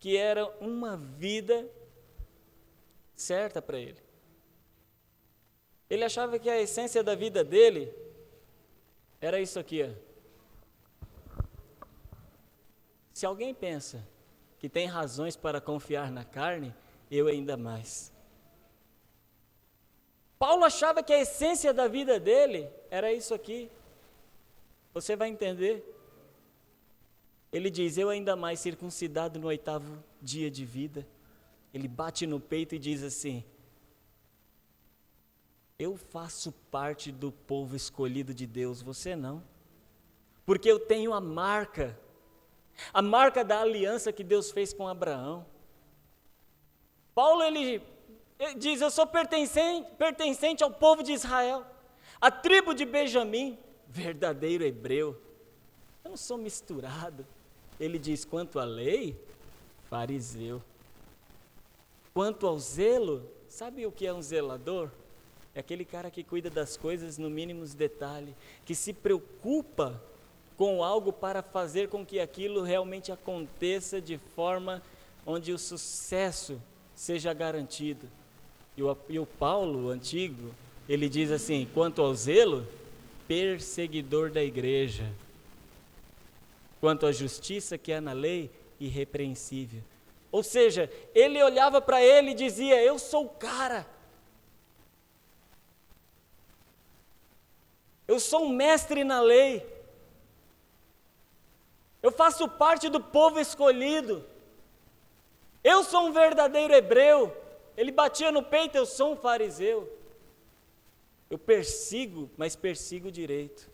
que 0.00 0.16
era 0.16 0.46
uma 0.60 0.96
vida 0.96 1.68
certa 3.14 3.62
para 3.62 3.78
ele. 3.78 4.07
Ele 5.88 6.04
achava 6.04 6.38
que 6.38 6.50
a 6.50 6.60
essência 6.60 7.02
da 7.02 7.14
vida 7.14 7.42
dele 7.42 7.92
era 9.20 9.40
isso 9.40 9.58
aqui. 9.58 9.82
Ó. 9.82 10.08
Se 13.12 13.26
alguém 13.26 13.54
pensa 13.54 14.06
que 14.58 14.68
tem 14.68 14.86
razões 14.86 15.36
para 15.36 15.60
confiar 15.60 16.10
na 16.10 16.24
carne, 16.24 16.74
eu 17.10 17.26
ainda 17.26 17.56
mais. 17.56 18.12
Paulo 20.38 20.64
achava 20.64 21.02
que 21.02 21.12
a 21.12 21.20
essência 21.20 21.74
da 21.74 21.88
vida 21.88 22.20
dele 22.20 22.68
era 22.90 23.12
isso 23.12 23.34
aqui. 23.34 23.70
Você 24.94 25.16
vai 25.16 25.28
entender. 25.28 25.84
Ele 27.52 27.70
diz: 27.70 27.98
Eu 27.98 28.08
ainda 28.08 28.36
mais 28.36 28.60
circuncidado 28.60 29.38
no 29.38 29.48
oitavo 29.48 30.02
dia 30.22 30.50
de 30.50 30.64
vida. 30.64 31.06
Ele 31.74 31.88
bate 31.88 32.26
no 32.26 32.38
peito 32.38 32.74
e 32.74 32.78
diz 32.78 33.02
assim: 33.02 33.44
Eu 35.80 35.96
faço 35.96 36.50
parte 36.72 37.12
do 37.12 37.30
povo 37.30 37.76
escolhido 37.76 38.34
de 38.34 38.48
Deus, 38.48 38.82
você 38.82 39.14
não. 39.14 39.40
Porque 40.44 40.68
eu 40.68 40.80
tenho 40.80 41.14
a 41.14 41.20
marca, 41.20 41.96
a 42.92 43.00
marca 43.00 43.44
da 43.44 43.60
aliança 43.60 44.12
que 44.12 44.24
Deus 44.24 44.50
fez 44.50 44.72
com 44.72 44.88
Abraão. 44.88 45.46
Paulo 47.14 47.44
ele, 47.44 47.80
diz: 48.56 48.80
Eu 48.80 48.90
sou 48.90 49.06
pertencente, 49.06 49.88
pertencente 49.92 50.64
ao 50.64 50.70
povo 50.72 51.00
de 51.00 51.12
Israel, 51.12 51.64
a 52.20 52.28
tribo 52.28 52.74
de 52.74 52.84
Benjamim, 52.84 53.56
verdadeiro 53.86 54.64
hebreu. 54.64 55.16
Eu 56.02 56.10
não 56.10 56.16
sou 56.16 56.36
misturado. 56.36 57.24
Ele 57.78 58.00
diz: 58.00 58.24
quanto 58.24 58.58
à 58.58 58.64
lei, 58.64 59.16
fariseu. 59.88 60.60
Quanto 62.12 62.48
ao 62.48 62.58
zelo, 62.58 63.30
sabe 63.46 63.86
o 63.86 63.92
que 63.92 64.08
é 64.08 64.12
um 64.12 64.20
zelador? 64.20 64.90
É 65.58 65.60
aquele 65.60 65.84
cara 65.84 66.08
que 66.08 66.22
cuida 66.22 66.48
das 66.48 66.76
coisas 66.76 67.18
no 67.18 67.28
mínimo 67.28 67.66
detalhe, 67.66 68.32
que 68.64 68.76
se 68.76 68.92
preocupa 68.92 70.00
com 70.56 70.84
algo 70.84 71.12
para 71.12 71.42
fazer 71.42 71.88
com 71.88 72.06
que 72.06 72.20
aquilo 72.20 72.62
realmente 72.62 73.10
aconteça 73.10 74.00
de 74.00 74.18
forma 74.36 74.80
onde 75.26 75.52
o 75.52 75.58
sucesso 75.58 76.62
seja 76.94 77.32
garantido. 77.32 78.08
E 78.76 78.84
o, 78.84 78.96
e 79.08 79.18
o 79.18 79.26
Paulo, 79.26 79.86
o 79.86 79.90
antigo, 79.90 80.54
ele 80.88 81.08
diz 81.08 81.32
assim: 81.32 81.68
quanto 81.74 82.02
ao 82.02 82.14
zelo, 82.14 82.64
perseguidor 83.26 84.30
da 84.30 84.44
igreja. 84.44 85.12
Quanto 86.80 87.04
à 87.04 87.10
justiça 87.10 87.76
que 87.76 87.92
há 87.92 88.00
na 88.00 88.12
lei, 88.12 88.48
irrepreensível. 88.78 89.82
Ou 90.30 90.44
seja, 90.44 90.88
ele 91.12 91.42
olhava 91.42 91.80
para 91.80 92.00
ele 92.00 92.30
e 92.30 92.34
dizia: 92.34 92.80
Eu 92.80 92.96
sou 92.96 93.24
o 93.24 93.30
cara. 93.30 93.97
Eu 98.08 98.18
sou 98.18 98.46
um 98.46 98.48
mestre 98.48 99.04
na 99.04 99.20
lei. 99.20 99.64
Eu 102.02 102.10
faço 102.10 102.48
parte 102.48 102.88
do 102.88 103.02
povo 103.02 103.38
escolhido. 103.38 104.24
Eu 105.62 105.84
sou 105.84 106.06
um 106.06 106.12
verdadeiro 106.12 106.72
hebreu. 106.74 107.36
Ele 107.76 107.92
batia 107.92 108.32
no 108.32 108.42
peito: 108.42 108.78
Eu 108.78 108.86
sou 108.86 109.12
um 109.12 109.16
fariseu. 109.16 109.92
Eu 111.28 111.36
persigo, 111.36 112.30
mas 112.38 112.56
persigo 112.56 113.12
direito. 113.12 113.70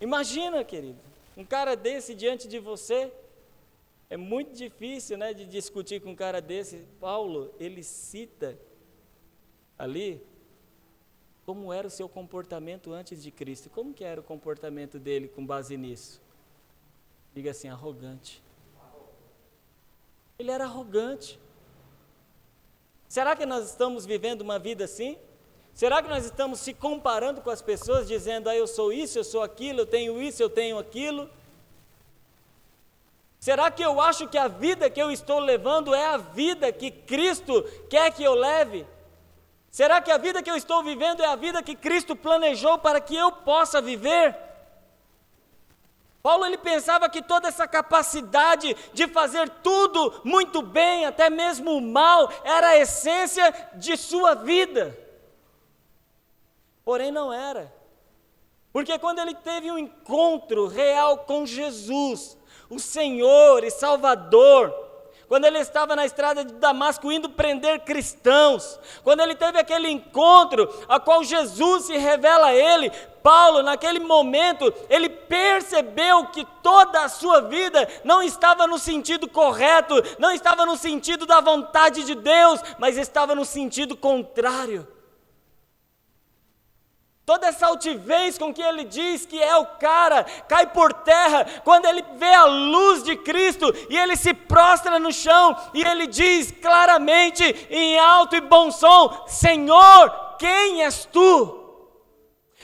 Imagina, 0.00 0.64
querido. 0.64 0.98
Um 1.36 1.44
cara 1.44 1.76
desse 1.76 2.14
diante 2.14 2.48
de 2.48 2.58
você, 2.58 3.12
é 4.08 4.16
muito 4.16 4.54
difícil 4.54 5.18
né, 5.18 5.34
de 5.34 5.44
discutir 5.44 6.00
com 6.00 6.12
um 6.12 6.16
cara 6.16 6.40
desse. 6.40 6.86
Paulo, 6.98 7.54
ele 7.60 7.82
cita 7.82 8.58
ali 9.78 10.26
como 11.50 11.72
era 11.72 11.88
o 11.88 11.90
seu 11.90 12.08
comportamento 12.08 12.92
antes 12.92 13.20
de 13.20 13.32
Cristo. 13.32 13.68
Como 13.68 13.92
que 13.92 14.04
era 14.04 14.20
o 14.20 14.22
comportamento 14.22 15.00
dele 15.00 15.26
com 15.26 15.44
base 15.44 15.76
nisso? 15.76 16.22
Diga 17.34 17.50
assim, 17.50 17.68
arrogante. 17.68 18.40
Ele 20.38 20.48
era 20.48 20.62
arrogante. 20.62 21.40
Será 23.08 23.34
que 23.34 23.44
nós 23.44 23.68
estamos 23.68 24.06
vivendo 24.06 24.42
uma 24.42 24.60
vida 24.60 24.84
assim? 24.84 25.18
Será 25.74 26.00
que 26.00 26.08
nós 26.08 26.24
estamos 26.24 26.60
se 26.60 26.72
comparando 26.72 27.40
com 27.40 27.50
as 27.50 27.60
pessoas, 27.60 28.06
dizendo, 28.06 28.48
ah, 28.48 28.54
eu 28.54 28.68
sou 28.68 28.92
isso, 28.92 29.18
eu 29.18 29.24
sou 29.24 29.42
aquilo, 29.42 29.80
eu 29.80 29.86
tenho 29.86 30.22
isso, 30.22 30.40
eu 30.40 30.48
tenho 30.48 30.78
aquilo? 30.78 31.28
Será 33.40 33.72
que 33.72 33.82
eu 33.82 34.00
acho 34.00 34.28
que 34.28 34.38
a 34.38 34.46
vida 34.46 34.88
que 34.88 35.02
eu 35.02 35.10
estou 35.10 35.40
levando 35.40 35.92
é 35.96 36.06
a 36.06 36.16
vida 36.16 36.72
que 36.72 36.92
Cristo 36.92 37.64
quer 37.88 38.14
que 38.14 38.22
eu 38.22 38.34
leve? 38.34 38.86
Será 39.70 40.00
que 40.00 40.10
a 40.10 40.18
vida 40.18 40.42
que 40.42 40.50
eu 40.50 40.56
estou 40.56 40.82
vivendo 40.82 41.22
é 41.22 41.26
a 41.26 41.36
vida 41.36 41.62
que 41.62 41.76
Cristo 41.76 42.16
planejou 42.16 42.78
para 42.78 43.00
que 43.00 43.14
eu 43.14 43.30
possa 43.30 43.80
viver? 43.80 44.36
Paulo 46.22 46.44
ele 46.44 46.58
pensava 46.58 47.08
que 47.08 47.22
toda 47.22 47.48
essa 47.48 47.66
capacidade 47.66 48.76
de 48.92 49.08
fazer 49.08 49.48
tudo 49.62 50.20
muito 50.22 50.60
bem, 50.60 51.06
até 51.06 51.30
mesmo 51.30 51.76
o 51.76 51.80
mal, 51.80 52.30
era 52.44 52.68
a 52.68 52.76
essência 52.76 53.70
de 53.74 53.96
sua 53.96 54.34
vida. 54.34 54.98
Porém, 56.84 57.10
não 57.10 57.32
era. 57.32 57.72
Porque 58.72 58.98
quando 58.98 59.20
ele 59.20 59.34
teve 59.34 59.70
um 59.70 59.78
encontro 59.78 60.66
real 60.66 61.18
com 61.18 61.46
Jesus, 61.46 62.36
o 62.68 62.78
Senhor 62.78 63.64
e 63.64 63.70
Salvador, 63.70 64.89
quando 65.30 65.44
ele 65.44 65.60
estava 65.60 65.94
na 65.94 66.04
estrada 66.04 66.44
de 66.44 66.54
Damasco 66.54 67.12
indo 67.12 67.28
prender 67.28 67.78
cristãos, 67.84 68.80
quando 69.04 69.20
ele 69.20 69.36
teve 69.36 69.60
aquele 69.60 69.88
encontro 69.88 70.68
a 70.88 70.98
qual 70.98 71.22
Jesus 71.22 71.84
se 71.84 71.96
revela 71.96 72.48
a 72.48 72.52
ele, 72.52 72.90
Paulo, 73.22 73.62
naquele 73.62 74.00
momento, 74.00 74.74
ele 74.88 75.08
percebeu 75.08 76.26
que 76.26 76.44
toda 76.64 77.04
a 77.04 77.08
sua 77.08 77.42
vida 77.42 77.88
não 78.02 78.20
estava 78.20 78.66
no 78.66 78.76
sentido 78.76 79.28
correto, 79.28 79.94
não 80.18 80.32
estava 80.32 80.66
no 80.66 80.76
sentido 80.76 81.24
da 81.24 81.40
vontade 81.40 82.02
de 82.02 82.16
Deus, 82.16 82.60
mas 82.76 82.98
estava 82.98 83.32
no 83.32 83.44
sentido 83.44 83.96
contrário. 83.96 84.84
Toda 87.30 87.46
essa 87.46 87.68
altivez 87.68 88.36
com 88.36 88.52
que 88.52 88.60
ele 88.60 88.82
diz 88.82 89.24
que 89.24 89.40
é 89.40 89.56
o 89.56 89.64
cara, 89.64 90.26
cai 90.48 90.66
por 90.66 90.92
terra 90.92 91.46
quando 91.62 91.86
ele 91.86 92.04
vê 92.16 92.34
a 92.34 92.44
luz 92.44 93.04
de 93.04 93.14
Cristo 93.14 93.72
e 93.88 93.96
ele 93.96 94.16
se 94.16 94.34
prostra 94.34 94.98
no 94.98 95.12
chão 95.12 95.56
e 95.72 95.80
ele 95.80 96.08
diz 96.08 96.50
claramente, 96.50 97.44
em 97.70 97.96
alto 98.00 98.34
e 98.34 98.40
bom 98.40 98.72
som: 98.72 99.26
Senhor, 99.28 100.10
quem 100.40 100.82
és 100.82 101.04
tu? 101.04 101.59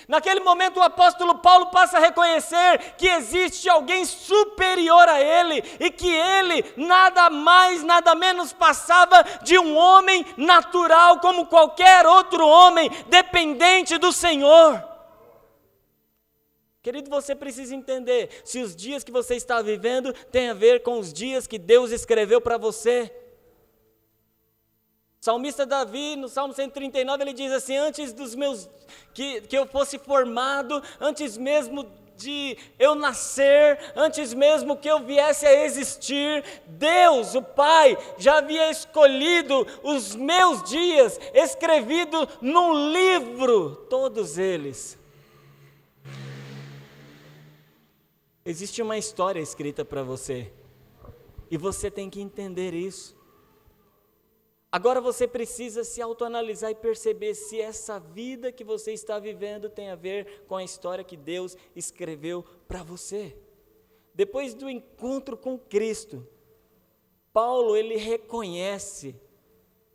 Naquele 0.08 0.38
momento, 0.38 0.78
o 0.78 0.82
apóstolo 0.82 1.36
Paulo 1.38 1.66
passa 1.66 1.96
a 1.96 2.00
reconhecer 2.00 2.94
que 2.96 3.08
existe 3.08 3.68
alguém 3.68 4.04
superior 4.04 5.08
a 5.08 5.20
ele 5.20 5.64
e 5.80 5.90
que 5.90 6.08
ele 6.08 6.64
nada 6.76 7.28
mais, 7.28 7.82
nada 7.82 8.14
menos 8.14 8.52
passava 8.52 9.25
de 9.42 9.58
um 9.58 9.76
homem 9.76 10.25
natural, 10.36 11.18
como 11.18 11.46
qualquer 11.46 12.06
outro 12.06 12.46
homem, 12.46 12.88
dependente 13.08 13.98
do 13.98 14.12
Senhor. 14.12 14.82
Querido, 16.80 17.10
você 17.10 17.34
precisa 17.34 17.75
entender 17.75 18.30
se 18.44 18.60
os 18.60 18.76
dias 18.76 19.02
que 19.02 19.10
você 19.10 19.34
está 19.34 19.60
vivendo 19.60 20.12
têm 20.30 20.50
a 20.50 20.54
ver 20.54 20.84
com 20.84 21.00
os 21.00 21.12
dias 21.12 21.48
que 21.48 21.58
Deus 21.58 21.90
escreveu 21.90 22.40
para 22.40 22.56
você. 22.56 23.12
Salmista 25.20 25.66
Davi, 25.66 26.16
no 26.16 26.28
Salmo 26.28 26.54
139, 26.54 27.23
ele 27.23 27.32
diz 27.32 27.52
assim: 27.52 27.76
Antes 27.76 28.12
dos 28.12 28.35
meus 28.35 28.68
que, 29.12 29.40
que 29.42 29.56
eu 29.56 29.66
fosse 29.66 29.99
formado, 29.99 30.82
antes 31.00 31.37
mesmo 31.37 31.87
de 32.16 32.56
eu 32.78 32.94
nascer, 32.94 33.78
antes 33.94 34.32
mesmo 34.32 34.76
que 34.76 34.88
eu 34.88 35.00
viesse 35.00 35.46
a 35.46 35.64
existir, 35.64 36.44
Deus, 36.66 37.35
o 37.35 37.42
Pai, 37.42 37.96
já 38.18 38.38
havia 38.38 38.70
escolhido 38.70 39.66
os 39.82 40.14
meus 40.14 40.62
dias, 40.64 41.18
escrevido 41.35 42.28
num 42.40 42.90
livro, 42.92 43.76
todos 43.88 44.38
eles. 44.38 44.99
Existe 48.44 48.80
uma 48.80 48.96
história 48.96 49.40
escrita 49.40 49.85
para 49.85 50.02
você, 50.02 50.52
e 51.50 51.56
você 51.56 51.90
tem 51.90 52.08
que 52.08 52.20
entender 52.20 52.75
isso. 52.75 53.15
Agora 54.70 55.00
você 55.00 55.26
precisa 55.28 55.85
se 55.85 56.02
autoanalisar 56.02 56.70
e 56.70 56.75
perceber 56.75 57.35
se 57.35 57.61
essa 57.61 57.99
vida 57.99 58.50
que 58.50 58.64
você 58.64 58.92
está 58.92 59.18
vivendo 59.18 59.70
tem 59.70 59.90
a 59.90 59.94
ver 59.94 60.44
com 60.49 60.56
a 60.56 60.64
história 60.64 61.04
que 61.04 61.16
Deus 61.16 61.56
escreveu 61.75 62.44
para 62.66 62.82
você. 62.82 63.37
Depois 64.12 64.54
do 64.54 64.68
encontro 64.68 65.37
com 65.37 65.58
Cristo, 65.58 66.26
Paulo 67.32 67.76
ele 67.76 67.96
reconhece 67.96 69.14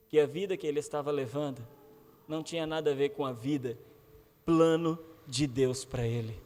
que 0.08 0.20
a 0.20 0.26
vida 0.26 0.56
que 0.56 0.68
ele 0.68 0.80
estava 0.80 1.12
levando 1.12 1.66
não 2.28 2.42
tinha 2.42 2.66
nada 2.66 2.92
a 2.92 2.96
ver 2.96 3.10
com 3.10 3.26
a 3.26 3.34
vida, 3.34 3.78
plano 4.46 4.98
de 5.28 5.48
Deus 5.48 5.84
para 5.84 6.08
ele. 6.08 6.40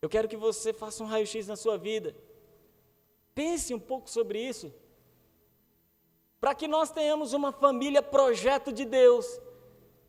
Eu 0.00 0.08
quero 0.08 0.28
que 0.28 0.36
você 0.36 0.72
faça 0.72 1.02
um 1.02 1.06
raio-x 1.06 1.46
na 1.46 1.56
sua 1.56 1.78
vida. 1.78 2.14
Pense 3.34 3.72
um 3.72 3.78
pouco 3.78 4.10
sobre 4.10 4.38
isso 4.40 4.72
para 6.42 6.56
que 6.56 6.66
nós 6.66 6.90
tenhamos 6.90 7.32
uma 7.32 7.52
família 7.52 8.02
projeto 8.02 8.72
de 8.72 8.84
Deus. 8.84 9.40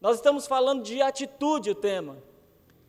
Nós 0.02 0.16
estamos 0.16 0.48
falando 0.48 0.82
de 0.82 1.00
atitude 1.00 1.70
o 1.70 1.75
tema. 1.75 2.18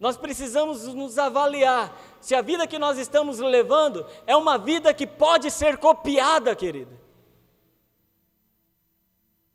Nós 0.01 0.17
precisamos 0.17 0.87
nos 0.95 1.19
avaliar 1.19 1.95
se 2.23 2.35
a 2.35 2.41
vida 2.41 2.67
que 2.67 2.79
nós 2.79 2.97
estamos 2.97 3.39
levando 3.41 4.07
é 4.27 4.35
uma 4.35 4.57
vida 4.57 4.95
que 4.95 5.07
pode 5.07 5.51
ser 5.51 5.77
copiada, 5.77 6.57
querido. 6.57 6.99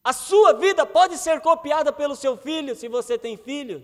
A 0.04 0.14
sua 0.14 0.54
vida 0.54 0.86
pode 0.86 1.18
ser 1.18 1.42
copiada 1.42 1.92
pelo 1.92 2.16
seu 2.16 2.38
filho, 2.38 2.76
se 2.76 2.88
você 2.88 3.18
tem 3.18 3.38
filho. 3.38 3.84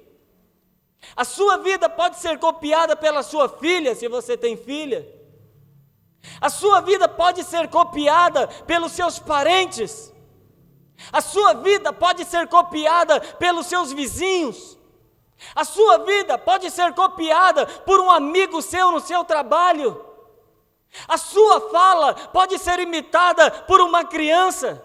A 1.16 1.26
sua 1.26 1.58
vida 1.58 1.90
pode 1.90 2.18
ser 2.18 2.38
copiada 2.38 2.96
pela 2.96 3.24
sua 3.24 3.50
filha, 3.50 3.96
se 3.96 4.08
você 4.08 4.38
tem 4.38 4.56
filha. 4.56 5.15
A 6.42 6.50
sua 6.50 6.81
vida 6.81 7.07
pode 7.07 7.44
ser 7.44 7.68
copiada 7.70 8.48
pelos 8.48 8.92
seus 8.92 9.20
parentes. 9.20 10.14
A 11.11 11.22
sua 11.22 11.53
vida 11.53 11.92
pode 11.92 12.25
ser 12.25 12.48
copiada 12.48 13.20
pelos 13.20 13.68
seus 13.68 13.92
vizinhos. 13.92 14.77
A 15.53 15.64
sua 15.64 16.00
vida 16.00 16.38
pode 16.38 16.70
ser 16.72 16.94
copiada 16.94 17.66
por 17.66 18.00
um 18.00 18.09
amigo 18.09 18.61
seu 18.61 18.92
no 18.92 19.00
seu 19.00 19.24
trabalho. 19.24 20.03
A 21.07 21.18
sua 21.18 21.70
fala 21.70 22.14
pode 22.14 22.57
ser 22.57 22.79
imitada 22.79 23.51
por 23.51 23.81
uma 23.81 24.05
criança. 24.05 24.81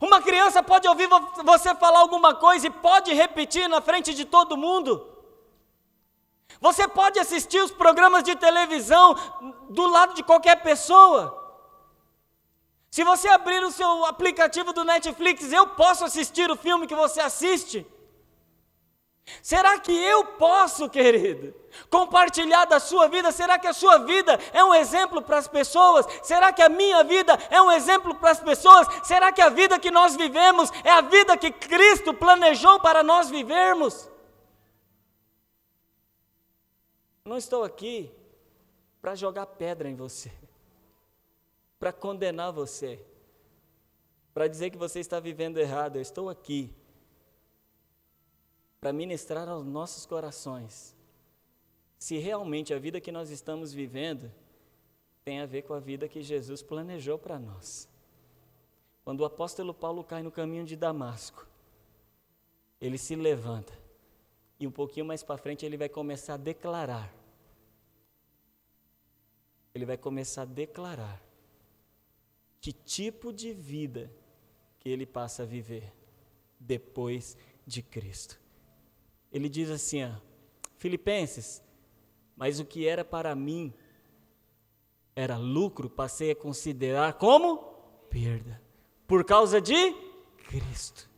Uma 0.00 0.22
criança 0.22 0.62
pode 0.62 0.88
ouvir 0.88 1.08
você 1.44 1.74
falar 1.74 2.00
alguma 2.00 2.34
coisa 2.34 2.66
e 2.66 2.70
pode 2.70 3.12
repetir 3.12 3.68
na 3.68 3.80
frente 3.80 4.14
de 4.14 4.24
todo 4.24 4.56
mundo. 4.56 5.11
Você 6.62 6.86
pode 6.86 7.18
assistir 7.18 7.60
os 7.60 7.72
programas 7.72 8.22
de 8.22 8.36
televisão 8.36 9.16
do 9.68 9.84
lado 9.88 10.14
de 10.14 10.22
qualquer 10.22 10.62
pessoa. 10.62 11.36
Se 12.88 13.02
você 13.02 13.28
abrir 13.28 13.64
o 13.64 13.72
seu 13.72 14.04
aplicativo 14.06 14.72
do 14.72 14.84
Netflix, 14.84 15.50
eu 15.52 15.66
posso 15.66 16.04
assistir 16.04 16.48
o 16.52 16.56
filme 16.56 16.86
que 16.86 16.94
você 16.94 17.20
assiste. 17.20 17.84
Será 19.42 19.76
que 19.80 19.92
eu 19.92 20.24
posso, 20.24 20.88
querido, 20.88 21.52
compartilhar 21.90 22.64
da 22.66 22.78
sua 22.78 23.08
vida? 23.08 23.32
Será 23.32 23.58
que 23.58 23.66
a 23.66 23.72
sua 23.72 23.98
vida 23.98 24.38
é 24.52 24.62
um 24.62 24.72
exemplo 24.72 25.20
para 25.20 25.38
as 25.38 25.48
pessoas? 25.48 26.06
Será 26.22 26.52
que 26.52 26.62
a 26.62 26.68
minha 26.68 27.02
vida 27.02 27.36
é 27.50 27.60
um 27.60 27.72
exemplo 27.72 28.14
para 28.14 28.30
as 28.30 28.40
pessoas? 28.40 28.86
Será 29.02 29.32
que 29.32 29.42
a 29.42 29.48
vida 29.48 29.80
que 29.80 29.90
nós 29.90 30.14
vivemos 30.14 30.70
é 30.84 30.92
a 30.92 31.00
vida 31.00 31.36
que 31.36 31.50
Cristo 31.50 32.14
planejou 32.14 32.78
para 32.78 33.02
nós 33.02 33.28
vivermos? 33.28 34.11
Não 37.24 37.36
estou 37.36 37.62
aqui 37.62 38.12
para 39.00 39.14
jogar 39.14 39.46
pedra 39.46 39.88
em 39.88 39.94
você, 39.94 40.32
para 41.78 41.92
condenar 41.92 42.52
você, 42.52 43.04
para 44.34 44.48
dizer 44.48 44.70
que 44.70 44.78
você 44.78 45.00
está 45.00 45.20
vivendo 45.20 45.58
errado. 45.58 45.96
Eu 45.96 46.02
estou 46.02 46.28
aqui 46.28 46.72
para 48.80 48.92
ministrar 48.92 49.48
aos 49.48 49.64
nossos 49.64 50.04
corações 50.04 50.96
se 52.02 52.18
realmente 52.18 52.74
a 52.74 52.78
vida 52.80 53.00
que 53.00 53.12
nós 53.12 53.30
estamos 53.30 53.72
vivendo 53.72 54.28
tem 55.24 55.38
a 55.38 55.46
ver 55.46 55.62
com 55.62 55.72
a 55.72 55.78
vida 55.78 56.08
que 56.08 56.20
Jesus 56.20 56.60
planejou 56.60 57.16
para 57.16 57.38
nós. 57.38 57.88
Quando 59.04 59.20
o 59.20 59.24
apóstolo 59.24 59.72
Paulo 59.72 60.02
cai 60.02 60.20
no 60.20 60.32
caminho 60.32 60.64
de 60.64 60.74
Damasco, 60.74 61.46
ele 62.80 62.98
se 62.98 63.14
levanta 63.14 63.72
e 64.62 64.66
um 64.66 64.70
pouquinho 64.70 65.04
mais 65.04 65.24
para 65.24 65.36
frente 65.36 65.66
ele 65.66 65.76
vai 65.76 65.88
começar 65.88 66.34
a 66.34 66.36
declarar. 66.36 67.12
Ele 69.74 69.84
vai 69.84 69.96
começar 69.96 70.42
a 70.42 70.44
declarar 70.44 71.20
que 72.60 72.72
tipo 72.72 73.32
de 73.32 73.52
vida 73.52 74.12
que 74.78 74.88
ele 74.88 75.04
passa 75.04 75.42
a 75.42 75.46
viver 75.46 75.92
depois 76.60 77.36
de 77.66 77.82
Cristo. 77.82 78.40
Ele 79.32 79.48
diz 79.48 79.68
assim, 79.68 80.04
ó, 80.04 80.12
Filipenses, 80.76 81.60
mas 82.36 82.60
o 82.60 82.64
que 82.64 82.86
era 82.86 83.04
para 83.04 83.34
mim 83.34 83.74
era 85.16 85.36
lucro, 85.36 85.90
passei 85.90 86.30
a 86.30 86.36
considerar 86.36 87.14
como 87.14 87.56
perda, 88.08 88.62
por 89.08 89.24
causa 89.24 89.60
de 89.60 89.92
Cristo. 90.46 91.10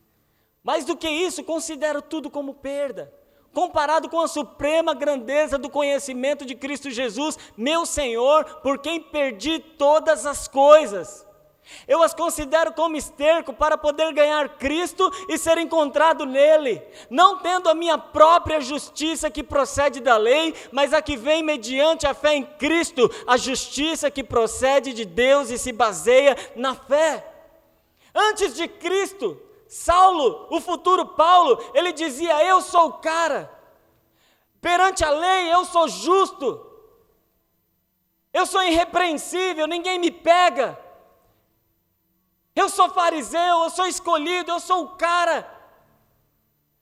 Mais 0.63 0.87
do 0.87 0.97
que 0.97 1.11
isso, 1.11 1.45
considero 1.45 2.01
tudo 2.01 2.31
como 2.31 2.55
perda, 2.55 3.13
comparado 3.55 4.09
com 4.09 4.21
a 4.21 4.29
suprema 4.29 4.93
grandeza 4.93 5.57
do 5.57 5.71
conhecimento 5.71 6.45
de 6.45 6.55
Cristo 6.55 6.91
Jesus, 6.91 7.39
meu 7.57 7.87
Senhor, 7.87 8.45
por 8.63 8.79
quem 8.79 9.01
perdi 9.01 9.59
todas 9.59 10.27
as 10.27 10.47
coisas. 10.49 11.25
Eu 11.89 12.03
as 12.03 12.15
considero 12.15 12.73
como 12.73 12.97
esterco 12.97 13.53
para 13.53 13.79
poder 13.79 14.13
ganhar 14.13 14.59
Cristo 14.59 15.11
e 15.29 15.39
ser 15.39 15.57
encontrado 15.59 16.27
nele, 16.27 16.83
não 17.09 17.39
tendo 17.39 17.69
a 17.69 17.75
minha 17.75 17.97
própria 17.97 18.61
justiça 18.61 19.31
que 19.31 19.43
procede 19.43 20.01
da 20.01 20.17
lei, 20.17 20.55
mas 20.71 20.93
a 20.93 21.01
que 21.01 21.17
vem 21.17 21.43
mediante 21.43 22.07
a 22.07 22.13
fé 22.13 22.35
em 22.35 22.45
Cristo, 22.45 23.11
a 23.27 23.37
justiça 23.37 24.11
que 24.11 24.23
procede 24.23 24.93
de 24.93 25.05
Deus 25.05 25.51
e 25.51 25.59
se 25.59 25.73
baseia 25.73 26.37
na 26.55 26.75
fé. 26.75 27.33
Antes 28.15 28.55
de 28.55 28.69
Cristo, 28.69 29.41
Saulo, 29.75 30.47
o 30.51 30.61
futuro 30.61 31.05
Paulo, 31.05 31.61
ele 31.75 31.93
dizia: 31.93 32.45
Eu 32.45 32.61
sou 32.61 32.91
o 32.91 32.93
cara, 32.93 33.51
perante 34.61 35.05
a 35.05 35.11
lei 35.11 35.53
eu 35.53 35.65
sou 35.65 35.89
justo, 35.89 36.65
eu 38.33 38.47
sou 38.47 38.63
irrepreensível, 38.63 39.67
ninguém 39.67 39.99
me 39.99 40.13
pega. 40.13 40.79
Eu 42.55 42.69
sou 42.69 42.89
fariseu, 42.89 43.65
eu 43.65 43.71
sou 43.71 43.89
escolhido, 43.89 44.53
eu 44.53 44.61
sou 44.61 44.85
o 44.85 44.89
cara. 44.91 45.45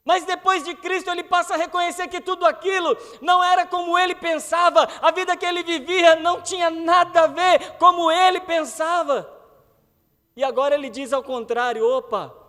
Mas 0.05 0.27
depois 0.27 0.63
de 0.63 0.75
Cristo 0.75 1.09
ele 1.09 1.25
passa 1.25 1.55
a 1.55 1.57
reconhecer 1.57 2.09
que 2.09 2.21
tudo 2.21 2.45
aquilo 2.45 2.95
não 3.23 3.43
era 3.43 3.65
como 3.65 3.99
ele 3.99 4.15
pensava, 4.15 4.87
a 5.01 5.11
vida 5.11 5.35
que 5.35 5.47
ele 5.47 5.63
vivia 5.63 6.17
não 6.17 6.43
tinha 6.43 6.69
nada 6.69 7.23
a 7.23 7.27
ver 7.27 7.79
como 7.79 8.13
ele 8.13 8.41
pensava. 8.41 9.27
E 10.37 10.45
agora 10.45 10.75
ele 10.75 10.91
diz 10.91 11.11
ao 11.15 11.23
contrário: 11.23 11.89
opa, 11.89 12.42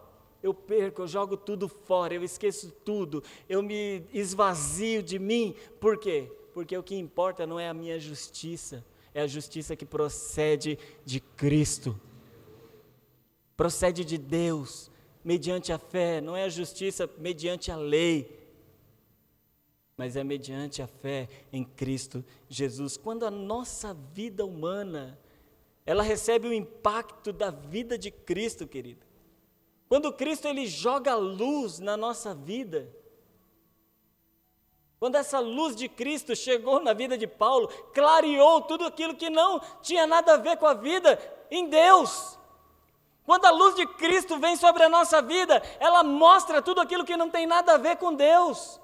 eu 0.43 0.53
perco, 0.53 1.01
eu 1.01 1.07
jogo 1.07 1.37
tudo 1.37 1.67
fora, 1.67 2.13
eu 2.13 2.23
esqueço 2.23 2.69
tudo, 2.83 3.23
eu 3.47 3.63
me 3.63 4.03
esvazio 4.13 5.01
de 5.01 5.17
mim. 5.17 5.55
Por 5.79 5.97
quê? 5.97 6.29
Porque 6.53 6.77
o 6.77 6.83
que 6.83 6.95
importa 6.95 7.47
não 7.47 7.59
é 7.59 7.69
a 7.69 7.73
minha 7.73 7.99
justiça, 7.99 8.85
é 9.13 9.21
a 9.21 9.27
justiça 9.27 9.75
que 9.75 9.85
procede 9.85 10.77
de 11.05 11.19
Cristo, 11.19 11.99
procede 13.57 14.03
de 14.03 14.17
Deus, 14.17 14.91
mediante 15.23 15.71
a 15.71 15.79
fé, 15.79 16.19
não 16.19 16.35
é 16.35 16.43
a 16.43 16.49
justiça 16.49 17.09
mediante 17.17 17.71
a 17.71 17.75
lei 17.75 18.43
mas 19.95 20.15
é 20.15 20.23
mediante 20.23 20.81
a 20.81 20.87
fé 20.87 21.29
em 21.51 21.63
Cristo 21.63 22.25
Jesus. 22.49 22.97
Quando 22.97 23.25
a 23.25 23.31
nossa 23.31 23.93
vida 23.93 24.45
humana, 24.45 25.19
ela 25.85 26.03
recebe 26.03 26.47
o 26.47 26.53
impacto 26.53 27.31
da 27.31 27.51
vida 27.51 27.97
de 27.97 28.09
Cristo, 28.09 28.67
querido. 28.67 29.05
Quando 29.93 30.11
Cristo 30.11 30.47
ele 30.47 30.65
joga 30.65 31.13
luz 31.13 31.77
na 31.77 31.95
nossa 31.95 32.33
vida, 32.33 32.91
quando 34.99 35.17
essa 35.17 35.37
luz 35.37 35.75
de 35.75 35.87
Cristo 35.87 36.35
chegou 36.35 36.79
na 36.79 36.93
vida 36.93 37.15
de 37.15 37.27
Paulo, 37.27 37.67
clareou 37.93 38.61
tudo 38.61 38.85
aquilo 38.85 39.13
que 39.13 39.29
não 39.29 39.61
tinha 39.83 40.07
nada 40.07 40.33
a 40.33 40.37
ver 40.37 40.57
com 40.57 40.65
a 40.65 40.73
vida 40.73 41.19
em 41.51 41.69
Deus. 41.69 42.39
Quando 43.23 43.45
a 43.45 43.51
luz 43.51 43.75
de 43.75 43.85
Cristo 43.85 44.39
vem 44.39 44.55
sobre 44.55 44.81
a 44.81 44.89
nossa 44.89 45.21
vida, 45.21 45.61
ela 45.79 46.01
mostra 46.01 46.59
tudo 46.59 46.81
aquilo 46.81 47.05
que 47.05 47.15
não 47.15 47.29
tem 47.29 47.45
nada 47.45 47.75
a 47.75 47.77
ver 47.77 47.97
com 47.97 48.15
Deus. 48.15 48.81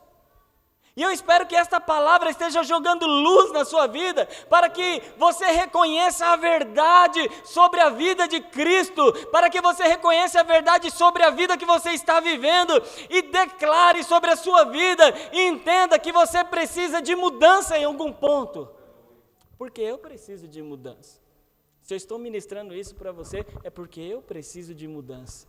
E 1.00 1.02
eu 1.02 1.12
espero 1.12 1.48
que 1.48 1.56
esta 1.56 1.80
palavra 1.80 2.30
esteja 2.30 2.62
jogando 2.62 3.08
luz 3.08 3.54
na 3.54 3.64
sua 3.64 3.88
vida, 3.88 4.28
para 4.50 4.68
que 4.68 5.02
você 5.18 5.46
reconheça 5.46 6.26
a 6.26 6.36
verdade 6.36 7.22
sobre 7.46 7.80
a 7.80 7.90
vida 7.90 8.28
de 8.28 8.42
Cristo, 8.42 9.14
para 9.32 9.50
que 9.50 9.62
você 9.62 9.84
reconheça 9.84 10.42
a 10.42 10.44
verdade 10.44 10.92
sobre 10.92 11.24
a 11.24 11.30
vida 11.30 11.58
que 11.58 11.66
você 11.66 11.92
está 11.92 12.20
vivendo 12.20 12.74
e 13.10 13.22
declare 13.22 14.04
sobre 14.04 14.32
a 14.32 14.36
sua 14.36 14.66
vida 14.66 15.06
e 15.32 15.48
entenda 15.48 15.98
que 15.98 16.12
você 16.12 16.44
precisa 16.44 17.02
de 17.02 17.16
mudança 17.16 17.78
em 17.78 17.86
algum 17.86 18.12
ponto. 18.12 18.68
Porque 19.58 19.82
eu 19.82 19.98
preciso 19.98 20.50
de 20.50 20.62
mudança. 20.62 21.22
Se 21.82 21.94
eu 21.94 21.98
estou 21.98 22.20
ministrando 22.20 22.76
isso 22.76 22.94
para 22.94 23.14
você, 23.14 23.46
é 23.64 23.70
porque 23.70 24.02
eu 24.02 24.22
preciso 24.22 24.76
de 24.76 24.86
mudança. 24.86 25.48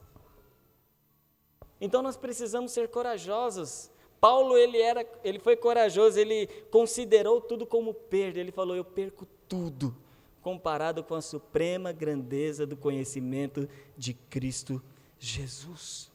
Então 1.80 2.02
nós 2.02 2.16
precisamos 2.16 2.70
ser 2.70 2.86
corajosos 2.86 3.89
Paulo 4.20 4.56
ele 4.56 4.78
era, 4.78 5.06
ele 5.24 5.38
foi 5.38 5.56
corajoso, 5.56 6.18
ele 6.18 6.46
considerou 6.70 7.40
tudo 7.40 7.66
como 7.66 7.94
perda. 7.94 8.38
Ele 8.38 8.52
falou: 8.52 8.76
"Eu 8.76 8.84
perco 8.84 9.26
tudo 9.48 9.96
comparado 10.42 11.02
com 11.02 11.14
a 11.14 11.22
suprema 11.22 11.90
grandeza 11.92 12.66
do 12.66 12.76
conhecimento 12.76 13.68
de 13.96 14.12
Cristo 14.12 14.82
Jesus." 15.18 16.10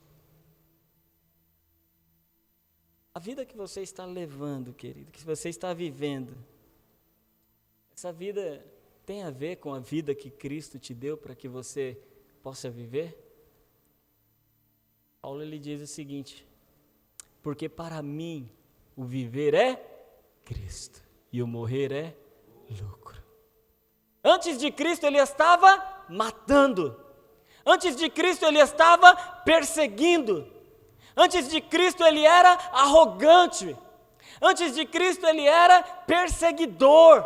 A 3.13 3.19
vida 3.19 3.45
que 3.45 3.55
você 3.55 3.81
está 3.81 4.05
levando, 4.05 4.73
querido, 4.73 5.11
que 5.11 5.23
você 5.23 5.49
está 5.49 5.73
vivendo, 5.73 6.35
essa 7.95 8.11
vida 8.11 8.63
tem 9.05 9.23
a 9.23 9.31
ver 9.31 9.55
com 9.55 9.73
a 9.73 9.79
vida 9.79 10.13
que 10.13 10.29
Cristo 10.29 10.77
te 10.77 10.93
deu 10.93 11.17
para 11.17 11.33
que 11.33 11.47
você 11.47 11.97
possa 12.43 12.69
viver? 12.69 13.17
Paulo 15.21 15.41
ele 15.41 15.57
diz 15.57 15.81
o 15.81 15.87
seguinte: 15.87 16.45
porque 17.45 17.69
para 17.69 18.01
mim 18.01 18.49
o 18.97 19.03
viver 19.03 19.53
é 19.53 19.79
Cristo 20.43 20.99
e 21.31 21.43
o 21.43 21.47
morrer 21.47 21.91
é 21.91 22.15
lucro. 22.81 23.21
Antes 24.23 24.57
de 24.57 24.71
Cristo 24.71 25.05
ele 25.05 25.19
estava 25.19 26.05
matando. 26.09 26.99
Antes 27.63 27.95
de 27.95 28.09
Cristo 28.09 28.45
ele 28.47 28.59
estava 28.59 29.15
perseguindo. 29.45 30.51
Antes 31.15 31.47
de 31.47 31.61
Cristo 31.61 32.03
ele 32.03 32.25
era 32.25 32.49
arrogante. 32.49 33.77
Antes 34.41 34.73
de 34.73 34.83
Cristo 34.83 35.27
ele 35.27 35.45
era 35.45 35.83
perseguidor. 35.83 37.23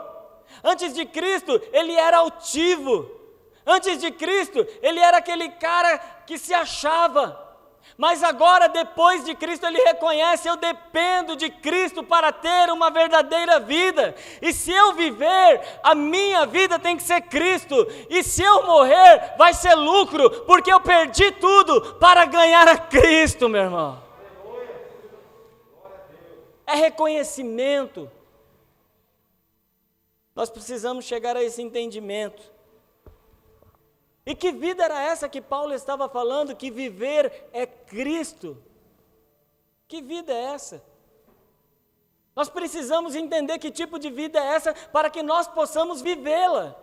Antes 0.62 0.96
de 0.96 1.06
Cristo 1.06 1.62
ele 1.72 1.94
era 1.94 2.18
altivo. 2.18 3.10
Antes 3.66 4.02
de 4.02 4.12
Cristo 4.12 4.68
ele 4.82 5.00
era 5.00 5.20
aquele 5.20 5.48
cara 5.48 5.98
que 6.28 6.38
se 6.38 6.54
achava. 6.54 7.49
Mas 7.98 8.24
agora, 8.24 8.70
depois 8.70 9.26
de 9.26 9.36
Cristo, 9.36 9.66
ele 9.66 9.78
reconhece: 9.84 10.48
eu 10.48 10.56
dependo 10.56 11.36
de 11.36 11.50
Cristo 11.50 12.02
para 12.04 12.32
ter 12.32 12.72
uma 12.72 12.90
verdadeira 12.90 13.60
vida. 13.60 14.16
E 14.42 14.54
se 14.54 14.72
eu 14.72 14.94
viver, 14.94 15.62
a 15.84 15.94
minha 15.94 16.46
vida 16.46 16.80
tem 16.80 16.96
que 16.96 17.04
ser 17.04 17.22
Cristo. 17.22 17.76
E 18.10 18.24
se 18.24 18.42
eu 18.42 18.66
morrer, 18.66 19.36
vai 19.38 19.54
ser 19.54 19.76
lucro, 19.76 20.30
porque 20.46 20.72
eu 20.72 20.80
perdi 20.80 21.32
tudo 21.32 21.96
para 21.96 22.26
ganhar 22.26 22.68
a 22.68 22.78
Cristo, 22.78 23.50
meu 23.50 23.64
irmão. 23.64 24.02
É 26.66 26.76
reconhecimento. 26.76 28.10
Nós 30.34 30.50
precisamos 30.50 31.04
chegar 31.04 31.36
a 31.36 31.44
esse 31.44 31.62
entendimento. 31.62 32.59
E 34.30 34.36
que 34.36 34.52
vida 34.52 34.84
era 34.84 35.02
essa 35.02 35.28
que 35.28 35.42
Paulo 35.42 35.74
estava 35.74 36.08
falando? 36.08 36.56
Que 36.56 36.70
viver 36.70 37.50
é 37.52 37.66
Cristo. 37.66 38.62
Que 39.88 40.04
vida 40.04 40.32
é 40.32 40.54
essa? 40.54 40.84
Nós 42.36 42.48
precisamos 42.48 43.16
entender 43.16 43.58
que 43.58 43.72
tipo 43.72 43.98
de 43.98 44.12
vida 44.12 44.38
é 44.40 44.54
essa 44.54 44.72
para 44.92 45.10
que 45.10 45.24
nós 45.24 45.48
possamos 45.48 46.04
vivê-la. 46.04 46.76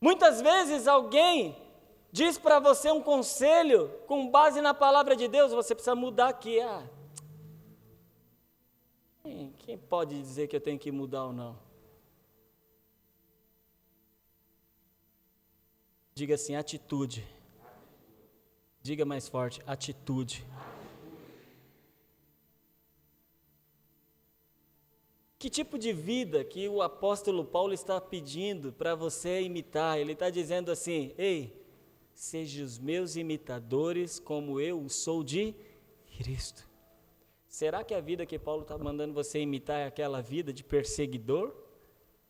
Muitas 0.00 0.40
vezes 0.40 0.86
alguém 0.86 1.60
diz 2.12 2.38
para 2.38 2.60
você 2.60 2.92
um 2.92 3.02
conselho 3.02 3.88
com 4.06 4.30
base 4.30 4.60
na 4.60 4.72
palavra 4.72 5.16
de 5.16 5.26
Deus, 5.26 5.50
você 5.50 5.74
precisa 5.74 5.96
mudar 5.96 6.28
aqui. 6.28 6.60
Ah, 6.60 6.84
quem 9.58 9.76
pode 9.76 10.16
dizer 10.16 10.46
que 10.46 10.54
eu 10.54 10.60
tenho 10.60 10.78
que 10.78 10.92
mudar 10.92 11.24
ou 11.24 11.32
não? 11.32 11.58
Diga 16.14 16.36
assim: 16.36 16.54
atitude. 16.54 17.26
Diga 18.80 19.04
mais 19.04 19.28
forte: 19.28 19.60
atitude. 19.66 20.46
Que 25.38 25.50
tipo 25.50 25.76
de 25.76 25.92
vida 25.92 26.44
que 26.44 26.68
o 26.68 26.80
apóstolo 26.80 27.44
Paulo 27.44 27.74
está 27.74 28.00
pedindo 28.00 28.72
para 28.72 28.94
você 28.94 29.42
imitar? 29.42 29.98
Ele 29.98 30.12
está 30.12 30.30
dizendo 30.30 30.70
assim: 30.70 31.12
ei, 31.18 31.60
seja 32.14 32.62
os 32.62 32.78
meus 32.78 33.16
imitadores 33.16 34.20
como 34.20 34.60
eu 34.60 34.88
sou 34.88 35.24
de 35.24 35.52
Cristo. 36.16 36.66
Será 37.48 37.82
que 37.82 37.92
a 37.92 38.00
vida 38.00 38.24
que 38.24 38.38
Paulo 38.38 38.62
está 38.62 38.78
mandando 38.78 39.12
você 39.12 39.40
imitar 39.40 39.80
é 39.80 39.86
aquela 39.86 40.22
vida 40.22 40.52
de 40.52 40.62
perseguidor, 40.62 41.54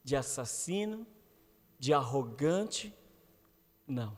de 0.02 0.16
assassino, 0.16 1.06
de 1.78 1.92
arrogante? 1.92 2.92
Não. 3.86 4.16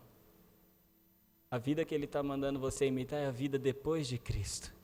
A 1.51 1.59
vida 1.59 1.85
que 1.85 1.95
Ele 1.95 2.05
está 2.05 2.23
mandando 2.23 2.59
você 2.59 2.87
imitar 2.87 3.21
é 3.21 3.27
a 3.27 3.31
vida 3.31 3.59
depois 3.59 4.07
de 4.07 4.19
Cristo. 4.19 4.75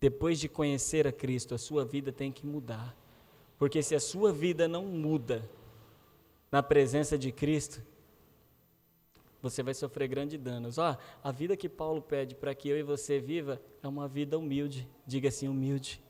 Depois 0.00 0.38
de 0.38 0.48
conhecer 0.48 1.06
a 1.06 1.12
Cristo, 1.12 1.54
a 1.54 1.58
sua 1.58 1.84
vida 1.84 2.12
tem 2.12 2.30
que 2.30 2.46
mudar. 2.46 2.96
Porque 3.58 3.82
se 3.82 3.94
a 3.94 4.00
sua 4.00 4.32
vida 4.32 4.68
não 4.68 4.84
muda 4.84 5.48
na 6.50 6.62
presença 6.62 7.16
de 7.16 7.32
Cristo, 7.32 7.82
você 9.40 9.62
vai 9.62 9.74
sofrer 9.74 10.08
grandes 10.08 10.40
danos. 10.40 10.78
Ó, 10.78 10.96
a 11.22 11.32
vida 11.32 11.56
que 11.56 11.68
Paulo 11.68 12.00
pede 12.00 12.34
para 12.34 12.54
que 12.54 12.68
eu 12.68 12.78
e 12.78 12.82
você 12.82 13.18
viva 13.20 13.60
é 13.82 13.88
uma 13.88 14.08
vida 14.08 14.38
humilde. 14.38 14.88
Diga 15.06 15.28
assim, 15.28 15.48
humilde. 15.48 16.02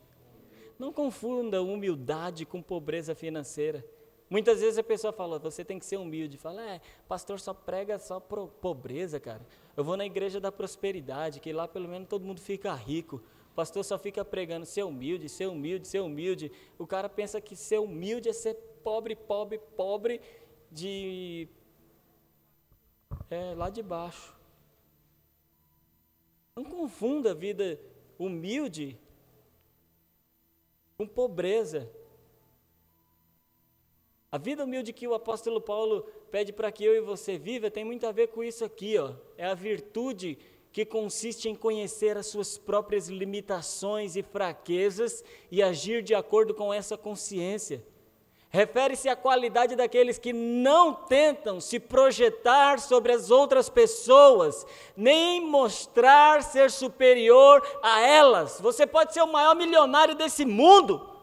Não 0.79 0.91
confunda 0.91 1.61
humildade 1.61 2.45
com 2.45 2.61
pobreza 2.61 3.13
financeira. 3.15 3.85
Muitas 4.29 4.59
vezes 4.59 4.77
a 4.77 4.83
pessoa 4.83 5.13
fala, 5.13 5.37
você 5.37 5.63
tem 5.63 5.77
que 5.77 5.85
ser 5.85 5.97
humilde. 5.97 6.37
Fala, 6.37 6.61
é, 6.63 6.81
pastor 7.07 7.39
só 7.39 7.53
prega 7.53 7.99
só 7.99 8.19
pro 8.19 8.47
pobreza, 8.47 9.19
cara. 9.19 9.45
Eu 9.77 9.83
vou 9.83 9.95
na 9.95 10.05
igreja 10.05 10.39
da 10.39 10.51
prosperidade, 10.51 11.39
que 11.39 11.53
lá 11.53 11.67
pelo 11.67 11.87
menos 11.87 12.07
todo 12.07 12.25
mundo 12.25 12.41
fica 12.41 12.73
rico. 12.73 13.21
O 13.51 13.55
pastor 13.55 13.85
só 13.85 13.97
fica 13.99 14.25
pregando 14.25 14.65
ser 14.65 14.83
humilde, 14.83 15.29
ser 15.29 15.47
humilde, 15.47 15.87
ser 15.87 15.99
humilde. 15.99 16.51
O 16.77 16.87
cara 16.87 17.07
pensa 17.07 17.39
que 17.39 17.55
ser 17.55 17.79
humilde 17.79 18.27
é 18.27 18.33
ser 18.33 18.55
pobre, 18.83 19.15
pobre, 19.15 19.59
pobre 19.77 20.19
de 20.71 21.47
é, 23.29 23.53
lá 23.55 23.69
de 23.69 23.81
baixo. 23.81 24.35
Não 26.55 26.63
confunda 26.63 27.31
a 27.31 27.33
vida 27.33 27.79
humilde 28.17 28.97
com 30.97 31.07
pobreza. 31.07 31.91
A 34.35 34.37
vida 34.37 34.65
humilde 34.65 34.91
que 34.91 35.07
o 35.07 35.13
apóstolo 35.13 35.61
Paulo 35.61 36.05
pede 36.29 36.51
para 36.51 36.69
que 36.69 36.83
eu 36.83 36.93
e 36.93 36.99
você 36.99 37.37
viva 37.37 37.71
tem 37.71 37.85
muito 37.85 38.05
a 38.05 38.11
ver 38.11 38.27
com 38.27 38.43
isso 38.43 38.65
aqui, 38.65 38.97
ó. 38.97 39.13
É 39.37 39.45
a 39.45 39.53
virtude 39.53 40.37
que 40.73 40.83
consiste 40.83 41.47
em 41.47 41.55
conhecer 41.55 42.17
as 42.17 42.27
suas 42.27 42.57
próprias 42.57 43.07
limitações 43.07 44.17
e 44.17 44.21
fraquezas 44.21 45.23
e 45.49 45.63
agir 45.63 46.03
de 46.03 46.13
acordo 46.13 46.53
com 46.53 46.73
essa 46.73 46.97
consciência. 46.97 47.81
refere-se 48.49 49.07
à 49.07 49.15
qualidade 49.15 49.73
daqueles 49.73 50.17
que 50.17 50.33
não 50.33 50.93
tentam 50.93 51.61
se 51.61 51.79
projetar 51.79 52.79
sobre 52.79 53.13
as 53.13 53.31
outras 53.31 53.69
pessoas, 53.69 54.67
nem 54.97 55.39
mostrar 55.39 56.43
ser 56.43 56.69
superior 56.69 57.65
a 57.81 58.01
elas. 58.01 58.59
Você 58.59 58.85
pode 58.85 59.13
ser 59.13 59.21
o 59.21 59.31
maior 59.31 59.55
milionário 59.55 60.13
desse 60.13 60.43
mundo, 60.45 61.14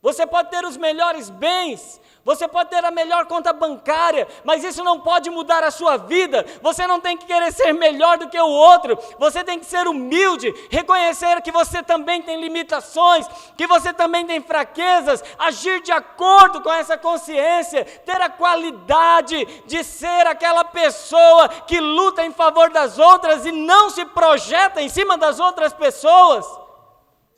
você 0.00 0.24
pode 0.26 0.50
ter 0.50 0.64
os 0.64 0.76
melhores 0.76 1.28
bens, 1.28 2.00
você 2.24 2.46
pode 2.46 2.70
ter 2.70 2.84
a 2.84 2.90
melhor 2.90 3.26
conta 3.26 3.52
bancária, 3.52 4.28
mas 4.44 4.62
isso 4.62 4.84
não 4.84 5.00
pode 5.00 5.30
mudar 5.30 5.64
a 5.64 5.70
sua 5.70 5.96
vida. 5.96 6.44
Você 6.60 6.86
não 6.86 7.00
tem 7.00 7.16
que 7.16 7.26
querer 7.26 7.50
ser 7.52 7.72
melhor 7.72 8.18
do 8.18 8.28
que 8.28 8.38
o 8.38 8.46
outro. 8.46 8.98
Você 9.18 9.42
tem 9.42 9.58
que 9.58 9.64
ser 9.64 9.88
humilde, 9.88 10.54
reconhecer 10.70 11.40
que 11.40 11.50
você 11.50 11.82
também 11.82 12.20
tem 12.20 12.40
limitações, 12.40 13.26
que 13.56 13.66
você 13.66 13.92
também 13.94 14.26
tem 14.26 14.42
fraquezas, 14.42 15.24
agir 15.38 15.80
de 15.80 15.90
acordo 15.90 16.60
com 16.60 16.70
essa 16.70 16.98
consciência, 16.98 17.84
ter 18.04 18.20
a 18.20 18.28
qualidade 18.28 19.44
de 19.64 19.82
ser 19.82 20.26
aquela 20.26 20.64
pessoa 20.64 21.48
que 21.48 21.80
luta 21.80 22.22
em 22.24 22.30
favor 22.30 22.70
das 22.70 22.98
outras 22.98 23.46
e 23.46 23.52
não 23.52 23.88
se 23.88 24.04
projeta 24.04 24.82
em 24.82 24.88
cima 24.90 25.16
das 25.16 25.40
outras 25.40 25.72
pessoas, 25.72 26.46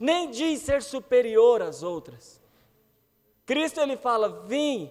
nem 0.01 0.31
diz 0.31 0.63
ser 0.63 0.83
superior 0.83 1.63
às 1.63 1.85
outras. 1.85 2.40
Cristo 3.51 3.81
ele 3.81 3.97
fala: 3.97 4.29
"Vim, 4.47 4.89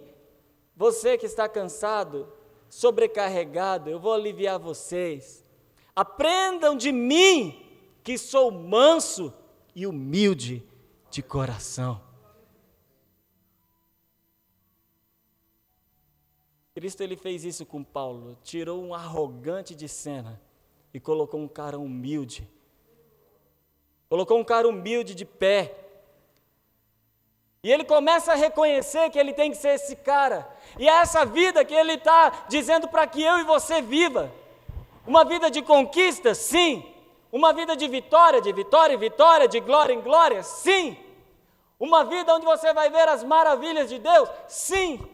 você 0.75 1.17
que 1.17 1.25
está 1.25 1.47
cansado, 1.47 2.29
sobrecarregado, 2.69 3.89
eu 3.89 3.97
vou 3.97 4.11
aliviar 4.11 4.59
vocês. 4.59 5.45
Aprendam 5.95 6.75
de 6.75 6.91
mim, 6.91 7.65
que 8.03 8.17
sou 8.17 8.51
manso 8.51 9.33
e 9.73 9.87
humilde 9.87 10.61
de 11.09 11.23
coração." 11.23 12.01
Cristo 16.73 17.01
ele 17.01 17.15
fez 17.15 17.45
isso 17.45 17.65
com 17.65 17.81
Paulo, 17.81 18.37
tirou 18.43 18.83
um 18.83 18.93
arrogante 18.93 19.73
de 19.73 19.87
cena 19.87 20.37
e 20.93 20.99
colocou 20.99 21.39
um 21.39 21.47
cara 21.47 21.79
humilde. 21.79 22.45
Colocou 24.09 24.37
um 24.37 24.43
cara 24.43 24.67
humilde 24.67 25.15
de 25.15 25.23
pé 25.23 25.88
e 27.61 27.71
ele 27.71 27.83
começa 27.83 28.31
a 28.31 28.35
reconhecer 28.35 29.09
que 29.09 29.19
ele 29.19 29.33
tem 29.33 29.51
que 29.51 29.57
ser 29.57 29.75
esse 29.75 29.95
cara. 29.97 30.47
E 30.77 30.87
é 30.87 30.93
essa 30.93 31.25
vida 31.25 31.65
que 31.65 31.73
ele 31.73 31.93
está 31.93 32.45
dizendo 32.47 32.87
para 32.87 33.05
que 33.05 33.21
eu 33.21 33.39
e 33.39 33.43
você 33.43 33.81
viva. 33.81 34.31
Uma 35.05 35.25
vida 35.25 35.51
de 35.51 35.61
conquista, 35.61 36.33
sim. 36.33 36.85
Uma 37.31 37.51
vida 37.51 37.75
de 37.75 37.85
vitória, 37.87 38.41
de 38.41 38.53
vitória 38.53 38.93
em 38.93 38.97
vitória, 38.97 39.47
de 39.47 39.59
glória 39.59 39.93
em 39.93 39.99
glória, 39.99 40.41
sim. 40.41 40.97
Uma 41.77 42.05
vida 42.05 42.33
onde 42.33 42.45
você 42.45 42.73
vai 42.73 42.89
ver 42.89 43.09
as 43.09 43.25
maravilhas 43.25 43.89
de 43.89 43.99
Deus, 43.99 44.29
sim. 44.47 45.05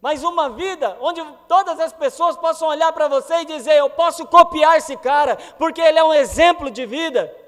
Mas 0.00 0.22
uma 0.22 0.48
vida 0.50 0.96
onde 1.00 1.22
todas 1.46 1.78
as 1.78 1.92
pessoas 1.92 2.36
possam 2.36 2.68
olhar 2.68 2.92
para 2.92 3.08
você 3.08 3.40
e 3.40 3.44
dizer: 3.44 3.74
Eu 3.74 3.90
posso 3.90 4.26
copiar 4.26 4.78
esse 4.78 4.96
cara, 4.96 5.36
porque 5.58 5.82
ele 5.82 5.98
é 5.98 6.04
um 6.04 6.14
exemplo 6.14 6.70
de 6.70 6.86
vida. 6.86 7.43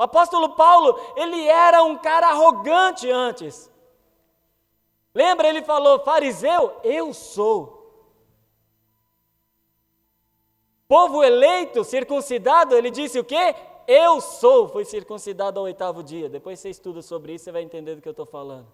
O 0.00 0.02
apóstolo 0.02 0.56
Paulo, 0.56 0.98
ele 1.14 1.46
era 1.46 1.82
um 1.82 1.98
cara 1.98 2.28
arrogante 2.28 3.10
antes. 3.10 3.70
Lembra, 5.14 5.46
ele 5.46 5.60
falou: 5.60 6.00
fariseu, 6.00 6.80
eu 6.82 7.12
sou. 7.12 7.78
Povo 10.88 11.22
eleito, 11.22 11.84
circuncidado, 11.84 12.74
ele 12.74 12.90
disse 12.90 13.18
o 13.18 13.24
quê? 13.24 13.54
Eu 13.86 14.22
sou. 14.22 14.70
Foi 14.70 14.86
circuncidado 14.86 15.58
ao 15.58 15.66
oitavo 15.66 16.02
dia. 16.02 16.30
Depois 16.30 16.58
você 16.58 16.70
estuda 16.70 17.02
sobre 17.02 17.34
isso, 17.34 17.44
você 17.44 17.52
vai 17.52 17.60
entender 17.60 17.94
do 17.94 18.00
que 18.00 18.08
eu 18.08 18.12
estou 18.12 18.24
falando. 18.24 18.72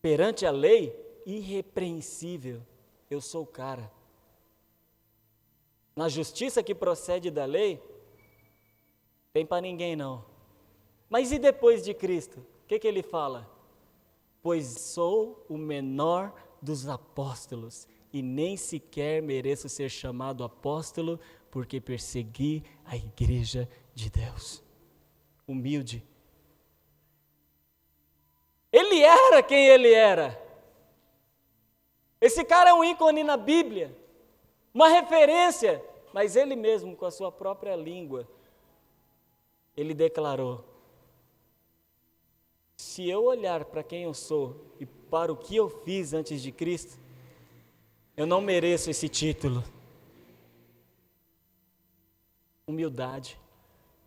Perante 0.00 0.46
a 0.46 0.50
lei, 0.50 0.98
irrepreensível. 1.26 2.62
Eu 3.10 3.20
sou 3.20 3.42
o 3.42 3.46
cara 3.46 3.92
na 5.94 6.08
justiça 6.08 6.62
que 6.62 6.74
procede 6.74 7.30
da 7.30 7.44
lei, 7.44 7.82
tem 9.32 9.44
para 9.44 9.60
ninguém 9.60 9.94
não. 9.94 10.24
Mas 11.08 11.32
e 11.32 11.38
depois 11.38 11.82
de 11.82 11.92
Cristo? 11.92 12.40
O 12.40 12.66
que, 12.66 12.78
que 12.78 12.88
ele 12.88 13.02
fala? 13.02 13.48
Pois 14.42 14.66
sou 14.66 15.44
o 15.48 15.56
menor 15.56 16.34
dos 16.60 16.88
apóstolos 16.88 17.86
e 18.12 18.22
nem 18.22 18.56
sequer 18.56 19.22
mereço 19.22 19.68
ser 19.68 19.90
chamado 19.90 20.44
apóstolo, 20.44 21.20
porque 21.50 21.80
persegui 21.80 22.64
a 22.84 22.96
igreja 22.96 23.68
de 23.94 24.10
Deus. 24.10 24.62
Humilde. 25.46 26.02
Ele 28.70 29.00
era 29.02 29.42
quem 29.42 29.66
ele 29.66 29.92
era. 29.92 30.40
Esse 32.20 32.44
cara 32.44 32.70
é 32.70 32.74
um 32.74 32.84
ícone 32.84 33.22
na 33.22 33.36
Bíblia 33.36 34.01
uma 34.74 34.88
referência, 34.88 35.84
mas 36.12 36.36
ele 36.36 36.56
mesmo, 36.56 36.96
com 36.96 37.04
a 37.04 37.10
sua 37.10 37.30
própria 37.30 37.76
língua, 37.76 38.26
ele 39.76 39.94
declarou: 39.94 40.64
Se 42.76 43.08
eu 43.08 43.24
olhar 43.24 43.64
para 43.64 43.82
quem 43.82 44.04
eu 44.04 44.14
sou 44.14 44.74
e 44.80 44.86
para 44.86 45.32
o 45.32 45.36
que 45.36 45.56
eu 45.56 45.68
fiz 45.68 46.12
antes 46.12 46.40
de 46.42 46.50
Cristo, 46.50 46.98
eu 48.16 48.26
não 48.26 48.40
mereço 48.40 48.90
esse 48.90 49.08
título. 49.08 49.62
Humildade, 52.66 53.38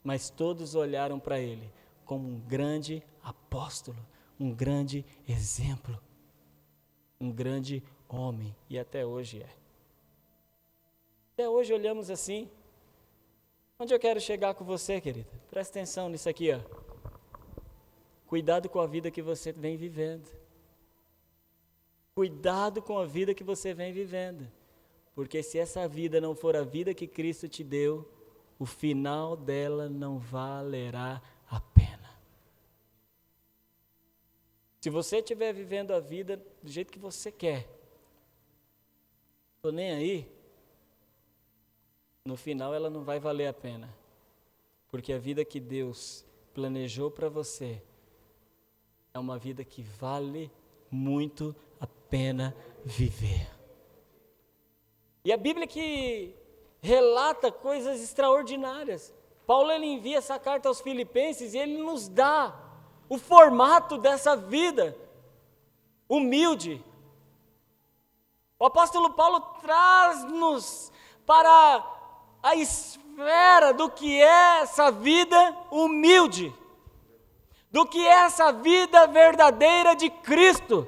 mas 0.03 0.29
todos 0.29 0.75
olharam 0.75 1.19
para 1.19 1.39
ele 1.39 1.71
como 2.05 2.27
um 2.27 2.39
grande 2.39 3.03
apóstolo, 3.23 3.97
um 4.39 4.53
grande 4.53 5.03
exemplo, 5.27 5.99
um 7.19 7.31
grande 7.31 7.83
homem, 8.07 8.55
e 8.69 8.77
até 8.77 9.05
hoje 9.05 9.41
é. 9.41 9.64
Até 11.35 11.49
hoje 11.49 11.73
olhamos 11.73 12.09
assim. 12.09 12.49
Onde 13.77 13.93
eu 13.93 13.99
quero 13.99 14.21
chegar 14.21 14.55
com 14.55 14.63
você, 14.63 15.01
querida? 15.01 15.29
Presta 15.49 15.77
atenção 15.77 16.07
nisso 16.07 16.29
aqui, 16.29 16.49
ó. 16.53 16.61
Cuidado 18.25 18.69
com 18.69 18.79
a 18.79 18.87
vida 18.87 19.11
que 19.11 19.21
você 19.21 19.51
vem 19.51 19.75
vivendo. 19.75 20.29
Cuidado 22.15 22.81
com 22.81 22.97
a 22.97 23.05
vida 23.05 23.33
que 23.33 23.43
você 23.43 23.73
vem 23.73 23.91
vivendo. 23.91 24.49
Porque 25.13 25.43
se 25.43 25.59
essa 25.59 25.85
vida 25.89 26.21
não 26.21 26.33
for 26.33 26.55
a 26.55 26.63
vida 26.63 26.93
que 26.93 27.05
Cristo 27.05 27.49
te 27.49 27.65
deu, 27.65 28.09
o 28.57 28.65
final 28.65 29.35
dela 29.35 29.89
não 29.89 30.17
valerá 30.17 31.21
a 31.49 31.59
pena. 31.59 32.17
Se 34.79 34.89
você 34.89 35.17
estiver 35.17 35.53
vivendo 35.53 35.91
a 35.91 35.99
vida 35.99 36.41
do 36.63 36.71
jeito 36.71 36.93
que 36.93 36.99
você 36.99 37.29
quer, 37.29 37.67
estou 39.57 39.73
nem 39.73 39.91
aí, 39.91 40.34
no 42.25 42.35
final 42.35 42.73
ela 42.73 42.89
não 42.89 43.03
vai 43.03 43.19
valer 43.19 43.47
a 43.47 43.53
pena. 43.53 43.87
Porque 44.89 45.13
a 45.13 45.19
vida 45.19 45.45
que 45.45 45.59
Deus 45.59 46.25
planejou 46.55 47.11
para 47.11 47.29
você 47.29 47.81
é 49.13 49.19
uma 49.19 49.37
vida 49.37 49.63
que 49.63 49.83
vale 49.83 50.51
muito 50.89 51.55
a 51.79 51.85
pena 51.85 52.55
viver. 52.83 53.47
E 55.23 55.31
a 55.31 55.37
Bíblia 55.37 55.67
que 55.67 56.35
relata 56.81 57.51
coisas 57.51 58.01
extraordinárias. 58.01 59.13
Paulo 59.45 59.71
ele 59.71 59.85
envia 59.85 60.17
essa 60.17 60.39
carta 60.39 60.67
aos 60.67 60.81
filipenses 60.81 61.53
e 61.53 61.59
ele 61.59 61.77
nos 61.77 62.07
dá 62.07 62.59
o 63.07 63.19
formato 63.19 63.99
dessa 63.99 64.35
vida 64.35 64.97
humilde. 66.09 66.83
O 68.57 68.65
apóstolo 68.65 69.13
Paulo 69.13 69.39
traz-nos 69.61 70.91
para 71.25 71.94
a 72.45 72.55
esfera 72.55 73.73
do 73.73 73.89
que 73.89 74.21
é 74.21 74.59
essa 74.59 74.91
vida 74.91 75.57
humilde, 75.71 76.53
do 77.71 77.87
que 77.87 78.05
é 78.05 78.11
essa 78.11 78.51
vida 78.51 79.07
verdadeira 79.07 79.95
de 79.95 80.11
Cristo. 80.11 80.87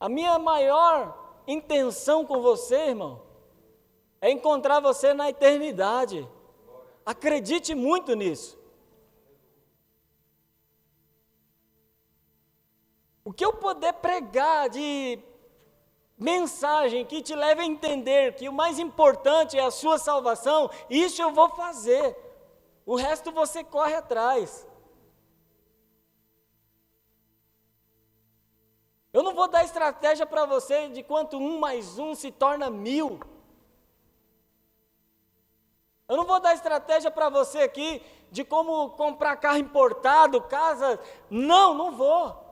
A 0.00 0.08
minha 0.08 0.38
maior 0.38 1.42
intenção 1.46 2.24
com 2.24 2.40
você, 2.40 2.88
irmão, 2.88 3.22
é 4.18 4.30
encontrar 4.30 4.80
você 4.80 5.12
na 5.12 5.28
eternidade. 5.28 6.26
Acredite 7.04 7.74
muito 7.74 8.16
nisso. 8.16 8.58
O 13.22 13.30
que 13.30 13.44
eu 13.44 13.52
puder 13.52 13.92
pregar 13.92 14.70
de 14.70 15.22
mensagem 16.18 17.04
que 17.04 17.22
te 17.22 17.34
leve 17.34 17.62
a 17.62 17.66
entender 17.66 18.34
que 18.34 18.48
o 18.48 18.52
mais 18.52 18.78
importante 18.78 19.56
é 19.56 19.62
a 19.62 19.70
sua 19.70 19.98
salvação, 19.98 20.70
isso 20.90 21.22
eu 21.22 21.32
vou 21.32 21.48
fazer. 21.50 22.16
O 22.84 22.96
resto 22.96 23.30
você 23.30 23.62
corre 23.62 23.94
atrás. 23.94 24.66
Eu 29.12 29.22
não 29.22 29.34
vou 29.34 29.48
dar 29.48 29.64
estratégia 29.64 30.26
para 30.26 30.44
você 30.44 30.88
de 30.88 31.02
quanto 31.02 31.38
um 31.38 31.58
mais 31.58 31.98
um 31.98 32.14
se 32.14 32.30
torna 32.30 32.68
mil. 32.68 33.20
Eu 36.08 36.16
não 36.16 36.24
vou 36.24 36.40
dar 36.40 36.54
estratégia 36.54 37.10
para 37.10 37.28
você 37.28 37.58
aqui 37.58 38.02
de 38.30 38.42
como 38.42 38.90
comprar 38.90 39.36
carro 39.36 39.58
importado, 39.58 40.40
casa. 40.42 40.98
Não, 41.30 41.74
não 41.74 41.92
vou. 41.92 42.47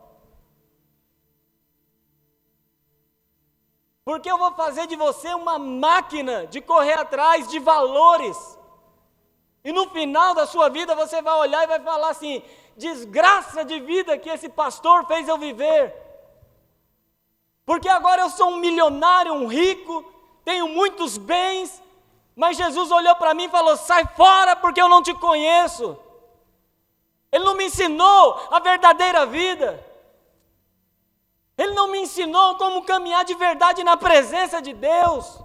Porque 4.07 4.31
eu 4.31 4.39
vou 4.39 4.53
fazer 4.53 4.87
de 4.87 4.95
você 4.95 5.35
uma 5.35 5.59
máquina 5.59 6.47
de 6.47 6.61
correr 6.61 6.93
atrás 6.93 7.49
de 7.49 7.59
valores. 7.59 8.57
E 9.65 9.73
no 9.73 9.91
final 9.91 10.33
da 10.33 10.47
sua 10.47 10.69
vida 10.69 10.95
você 10.95 11.21
vai 11.21 11.35
olhar 11.35 11.65
e 11.65 11.67
vai 11.67 11.81
falar 11.81 12.11
assim: 12.11 12.41
desgraça 12.77 13.65
de 13.65 13.81
vida 13.81 14.17
que 14.17 14.29
esse 14.29 14.49
pastor 14.49 15.05
fez 15.07 15.27
eu 15.27 15.37
viver. 15.37 15.93
Porque 17.65 17.89
agora 17.89 18.23
eu 18.23 18.31
sou 18.31 18.51
um 18.51 18.59
milionário, 18.59 19.33
um 19.33 19.49
rico, 19.49 20.05
tenho 20.45 20.69
muitos 20.69 21.19
bens, 21.19 21.83
mas 22.37 22.57
Jesus 22.57 22.93
olhou 22.93 23.17
para 23.17 23.35
mim 23.35 23.47
e 23.47 23.57
falou: 23.59 23.77
sai 23.77 24.07
fora 24.15 24.55
porque 24.55 24.81
eu 24.81 24.89
não 24.89 25.03
te 25.03 25.15
conheço. 25.15 25.99
Ele 27.33 27.43
não 27.43 27.55
me 27.55 27.65
ensinou 27.65 28.41
a 28.53 28.61
verdadeira 28.61 29.27
vida. 29.27 29.85
Ele 31.57 31.73
não 31.73 31.89
me 31.89 32.01
ensinou 32.01 32.57
como 32.59 32.85
caminhar 32.85 33.25
de 33.25 33.35
verdade 33.35 33.83
na 33.83 33.97
presença 33.97 34.61
de 34.61 34.75
Deus. 34.75 35.41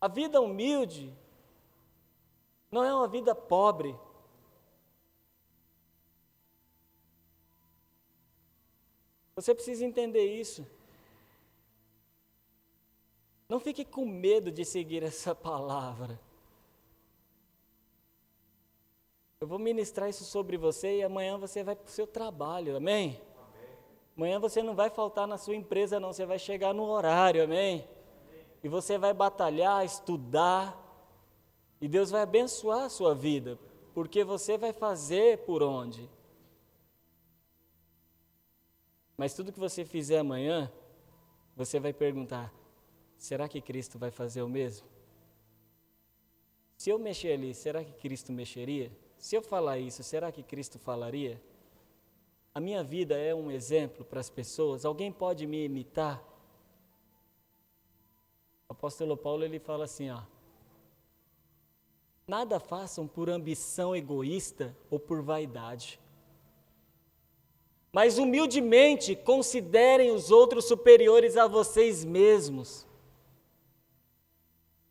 A 0.00 0.08
vida 0.08 0.40
humilde 0.40 1.14
não 2.70 2.84
é 2.84 2.94
uma 2.94 3.08
vida 3.08 3.34
pobre. 3.34 3.98
Você 9.34 9.54
precisa 9.54 9.84
entender 9.84 10.24
isso. 10.24 10.66
Não 13.48 13.58
fique 13.58 13.84
com 13.84 14.06
medo 14.06 14.52
de 14.52 14.64
seguir 14.64 15.02
essa 15.02 15.34
palavra. 15.34 16.20
Eu 19.42 19.48
vou 19.48 19.58
ministrar 19.58 20.10
isso 20.10 20.22
sobre 20.22 20.58
você 20.58 20.98
e 20.98 21.02
amanhã 21.02 21.38
você 21.38 21.64
vai 21.64 21.74
para 21.74 21.86
o 21.86 21.90
seu 21.90 22.06
trabalho, 22.06 22.76
amém? 22.76 23.18
amém? 23.38 23.78
Amanhã 24.14 24.38
você 24.38 24.62
não 24.62 24.74
vai 24.74 24.90
faltar 24.90 25.26
na 25.26 25.38
sua 25.38 25.56
empresa, 25.56 25.98
não, 25.98 26.12
você 26.12 26.26
vai 26.26 26.38
chegar 26.38 26.74
no 26.74 26.82
horário, 26.82 27.42
amém? 27.42 27.76
amém? 28.28 28.46
E 28.62 28.68
você 28.68 28.98
vai 28.98 29.14
batalhar, 29.14 29.82
estudar, 29.82 30.78
e 31.80 31.88
Deus 31.88 32.10
vai 32.10 32.20
abençoar 32.20 32.82
a 32.82 32.90
sua 32.90 33.14
vida, 33.14 33.58
porque 33.94 34.22
você 34.24 34.58
vai 34.58 34.74
fazer 34.74 35.38
por 35.46 35.62
onde? 35.62 36.06
Mas 39.16 39.32
tudo 39.32 39.52
que 39.52 39.58
você 39.58 39.86
fizer 39.86 40.18
amanhã, 40.18 40.70
você 41.56 41.80
vai 41.80 41.94
perguntar: 41.94 42.52
será 43.16 43.48
que 43.48 43.62
Cristo 43.62 43.98
vai 43.98 44.10
fazer 44.10 44.42
o 44.42 44.48
mesmo? 44.50 44.86
Se 46.76 46.90
eu 46.90 46.98
mexer 46.98 47.32
ali, 47.32 47.54
será 47.54 47.82
que 47.82 47.92
Cristo 47.92 48.32
mexeria? 48.32 48.92
Se 49.20 49.36
eu 49.36 49.42
falar 49.42 49.78
isso, 49.78 50.02
será 50.02 50.32
que 50.32 50.42
Cristo 50.42 50.78
falaria? 50.78 51.40
A 52.54 52.58
minha 52.58 52.82
vida 52.82 53.16
é 53.18 53.34
um 53.34 53.50
exemplo 53.50 54.02
para 54.02 54.18
as 54.18 54.30
pessoas? 54.30 54.86
Alguém 54.86 55.12
pode 55.12 55.46
me 55.46 55.62
imitar? 55.62 56.24
O 58.66 58.72
apóstolo 58.72 59.18
Paulo 59.18 59.44
ele 59.44 59.58
fala 59.58 59.84
assim, 59.84 60.10
ó: 60.10 60.22
Nada 62.26 62.58
façam 62.58 63.06
por 63.06 63.28
ambição 63.28 63.94
egoísta 63.94 64.74
ou 64.90 64.98
por 64.98 65.20
vaidade. 65.20 66.00
Mas 67.92 68.16
humildemente 68.16 69.14
considerem 69.14 70.12
os 70.12 70.30
outros 70.30 70.64
superiores 70.64 71.36
a 71.36 71.46
vocês 71.46 72.04
mesmos. 72.06 72.86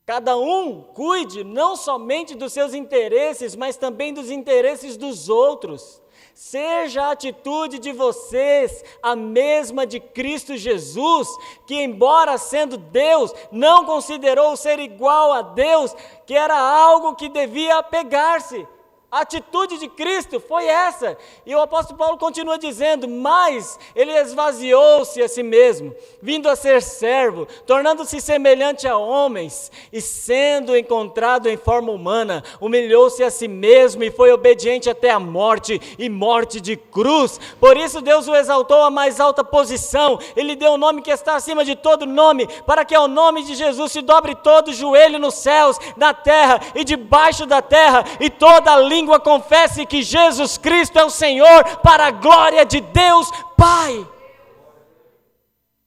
Cada 0.10 0.36
um 0.36 0.82
cuide 0.82 1.43
não 1.43 1.76
somente 1.76 2.34
dos 2.34 2.52
seus 2.52 2.74
interesses, 2.74 3.56
mas 3.56 3.78
também 3.78 4.12
dos 4.12 4.32
interesses 4.32 4.98
dos 4.98 5.30
outros. 5.30 6.02
Seja 6.34 7.04
a 7.04 7.12
atitude 7.12 7.78
de 7.78 7.91
vocês 7.91 8.84
a 9.04 9.15
mesma 9.15 9.86
de 9.86 10.00
Cristo 10.00 10.58
Jesus, 10.58 11.28
que, 11.67 11.76
embora 11.76 12.39
sendo 12.39 12.76
Deus, 12.76 13.32
não 13.52 13.86
considerou 13.86 14.58
ser 14.58 14.80
igual 14.80 15.32
a 15.32 15.43
Deus, 15.43 15.95
que 16.26 16.34
era 16.34 16.60
algo 16.60 17.13
que 17.13 17.30
devia 17.30 17.84
pegar-se 17.84 18.67
a 19.12 19.22
atitude 19.22 19.80
de 19.80 19.88
Cristo 19.88 20.39
foi 20.39 20.65
essa. 20.65 21.17
E 21.43 21.56
o 21.56 21.62
apóstolo 21.62 21.98
Paulo 21.98 22.17
continua 22.17 22.60
dizendo: 22.60 23.08
Mas 23.08 23.80
ele 23.95 24.12
esvaziou-se 24.12 25.19
a 25.22 25.28
si 25.28 25.41
mesmo, 25.41 25.95
vindo 26.22 26.48
a 26.48 26.56
ser 26.56 26.82
servo, 26.82 27.48
tornando-se 27.65 28.22
semelhante 28.22 28.88
a 28.88 28.98
homens, 28.98 29.72
e 29.91 30.00
sendo 30.00 30.78
encontrado 30.78 31.50
em 31.50 31.58
forma 31.58 31.91
humana, 31.91 32.43
humilhou-se 32.62 33.24
a 33.24 33.32
si 33.32 33.48
mesmo 33.48 34.04
e 34.04 34.12
foi 34.12 34.32
obediente 34.32 34.89
até 34.89 35.10
a 35.10 35.19
morte 35.19 35.82
e 35.98 36.08
morte 36.08 36.62
de 36.62 36.76
cruz. 36.76 37.39
Por 37.60 37.78
isso 37.78 38.02
Deus 38.02 38.28
o 38.28 38.36
exaltou 38.36 38.84
à 38.84 38.91
mais 38.91 39.19
alta 39.19 39.43
posição, 39.43 40.19
ele 40.36 40.56
deu 40.56 40.72
o 40.72 40.76
um 40.76 40.78
nome 40.78 41.02
que 41.02 41.10
está 41.10 41.36
acima 41.36 41.65
de 41.65 41.76
todo 41.76 42.06
nome, 42.06 42.48
para 42.65 42.86
que 42.86 42.93
ao 42.93 43.08
nome 43.08 43.41
de 43.41 43.56
Jesus 43.56 43.91
se 43.91 44.02
dobre 44.02 44.36
todo 44.36 44.72
joelho 44.72 45.17
nos 45.17 45.34
céus, 45.34 45.80
na 45.98 46.13
terra 46.13 46.62
e 46.76 46.84
debaixo 46.84 47.48
da 47.48 47.60
terra, 47.60 48.06
e 48.19 48.30
toda 48.30 48.74
a 48.74 48.78
língua 48.78 48.99
língua 49.00 49.20
confesse 49.20 49.86
que 49.86 50.04
Jesus 50.04 50.58
Cristo 50.58 51.00
é 51.00 51.04
o 51.04 51.10
Senhor, 51.10 51.78
para 51.78 52.08
a 52.08 52.12
glória 52.12 52.66
de 52.66 52.82
Deus 52.82 53.30
Pai. 53.56 54.08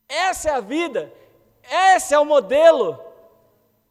Essa 0.08 0.50
é 0.50 0.52
a 0.54 0.60
vida, 0.60 1.12
esse 1.94 2.14
é 2.14 2.18
o 2.18 2.24
modelo. 2.24 2.98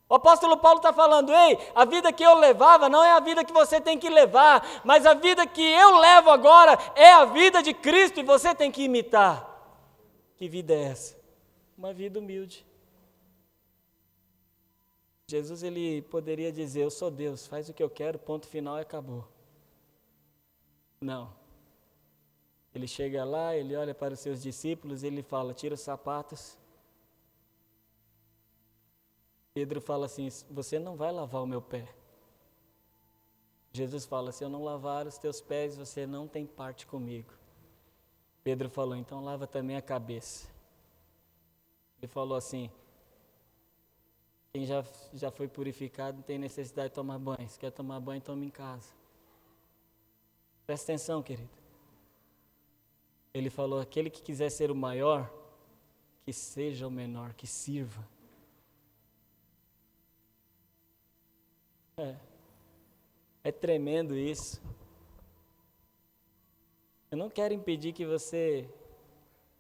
O 0.10 0.16
apóstolo 0.16 0.58
Paulo 0.58 0.78
está 0.78 0.92
falando: 0.92 1.32
ei, 1.34 1.58
a 1.74 1.86
vida 1.86 2.12
que 2.12 2.24
eu 2.24 2.36
levava 2.36 2.90
não 2.90 3.04
é 3.04 3.12
a 3.12 3.20
vida 3.20 3.46
que 3.46 3.54
você 3.54 3.80
tem 3.80 3.98
que 3.98 4.10
levar, 4.10 4.82
mas 4.84 5.06
a 5.06 5.14
vida 5.14 5.46
que 5.46 5.62
eu 5.62 5.98
levo 5.98 6.30
agora 6.30 6.78
é 6.96 7.14
a 7.14 7.26
vida 7.26 7.62
de 7.62 7.74
Cristo 7.74 8.20
e 8.20 8.24
você 8.24 8.54
tem 8.54 8.72
que 8.72 8.84
imitar. 8.84 9.48
Que 10.36 10.50
vida 10.50 10.74
é 10.74 10.84
essa? 10.86 11.16
Uma 11.78 11.94
vida 11.94 12.20
humilde. 12.20 12.66
Jesus 15.32 15.64
ele 15.64 16.02
poderia 16.02 16.52
dizer: 16.52 16.82
Eu 16.82 16.92
sou 16.92 17.10
Deus, 17.10 17.48
faz 17.48 17.70
o 17.70 17.74
que 17.74 17.82
eu 17.82 17.90
quero, 17.90 18.20
ponto 18.20 18.46
final 18.46 18.78
e 18.78 18.82
acabou. 18.82 19.26
Não. 21.00 21.34
Ele 22.76 22.86
chega 22.86 23.24
lá, 23.24 23.56
ele 23.56 23.74
olha 23.76 23.96
para 23.96 24.14
os 24.14 24.20
seus 24.20 24.42
discípulos, 24.42 25.04
ele 25.04 25.24
fala: 25.24 25.54
Tira 25.54 25.76
os 25.76 25.80
sapatos. 25.80 26.58
Pedro 29.54 29.80
fala 29.80 30.06
assim: 30.06 30.28
Você 30.50 30.78
não 30.78 30.98
vai 30.98 31.14
lavar 31.14 31.42
o 31.42 31.48
meu 31.48 31.62
pé. 31.62 31.88
Jesus 33.72 34.06
fala: 34.06 34.34
Se 34.34 34.44
eu 34.44 34.50
não 34.50 34.66
lavar 34.66 35.08
os 35.08 35.18
teus 35.18 35.40
pés, 35.40 35.78
você 35.78 36.06
não 36.06 36.28
tem 36.28 36.46
parte 36.46 36.86
comigo. 36.86 37.34
Pedro 38.44 38.70
falou: 38.70 38.98
Então 38.98 39.24
lava 39.24 39.48
também 39.48 39.78
a 39.78 39.82
cabeça. 39.82 40.50
Ele 41.98 42.08
falou 42.08 42.38
assim: 42.38 42.70
quem 44.54 44.66
já, 44.66 44.84
já 45.14 45.32
foi 45.32 45.48
purificado 45.48 46.18
não 46.18 46.24
tem 46.24 46.38
necessidade 46.38 46.90
de 46.90 46.96
tomar 46.96 47.18
banho. 47.18 47.48
Se 47.48 47.58
quer 47.58 47.72
tomar 47.72 48.00
banho, 48.00 48.22
tome 48.22 48.46
em 48.46 48.50
casa. 48.50 48.90
Presta 50.66 50.92
atenção, 50.92 51.24
querido. 51.24 51.50
Ele 53.34 53.50
falou: 53.50 53.80
aquele 53.80 54.10
que 54.10 54.22
quiser 54.22 54.50
ser 54.52 54.70
o 54.70 54.76
maior, 54.76 55.32
que 56.26 56.34
seja 56.34 56.86
o 56.86 56.92
menor, 56.92 57.34
que 57.34 57.48
sirva. 57.48 58.06
É. 61.98 62.16
É 63.44 63.52
tremendo 63.52 64.18
isso. 64.18 64.62
Eu 67.10 67.18
não 67.18 67.30
quero 67.30 67.54
impedir 67.54 67.94
que 67.94 68.06
você 68.06 68.70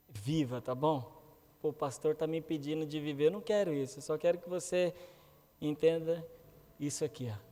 viva, 0.10 0.62
tá 0.62 0.75
bom? 0.75 1.20
Pô, 1.62 1.69
o 1.69 1.74
pastor 1.74 2.13
está 2.13 2.26
me 2.26 2.41
pedindo 2.41 2.86
de 2.86 3.00
viver. 3.00 3.26
Eu 3.26 3.32
não 3.32 3.41
quero 3.41 3.74
isso. 3.74 4.00
Eu 4.00 4.02
só 4.02 4.17
quero 4.17 4.39
que 4.39 4.50
você 4.50 4.93
entenda 5.62 6.25
isso 6.79 7.06
aqui. 7.06 7.31
Ó. 7.31 7.52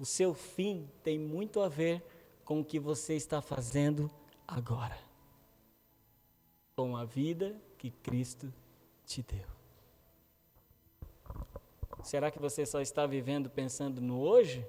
O 0.00 0.06
seu 0.06 0.32
fim 0.32 0.88
tem 1.02 1.18
muito 1.18 1.60
a 1.60 1.68
ver 1.68 2.02
com 2.44 2.60
o 2.60 2.64
que 2.64 2.78
você 2.78 3.14
está 3.14 3.42
fazendo 3.42 4.10
agora. 4.46 4.98
Com 6.76 6.96
a 6.96 7.04
vida 7.04 7.54
que 7.76 7.90
Cristo 7.90 8.52
te 9.04 9.22
deu. 9.22 9.46
Será 12.02 12.30
que 12.30 12.38
você 12.38 12.64
só 12.64 12.80
está 12.80 13.04
vivendo 13.06 13.50
pensando 13.50 14.00
no 14.00 14.20
hoje? 14.20 14.64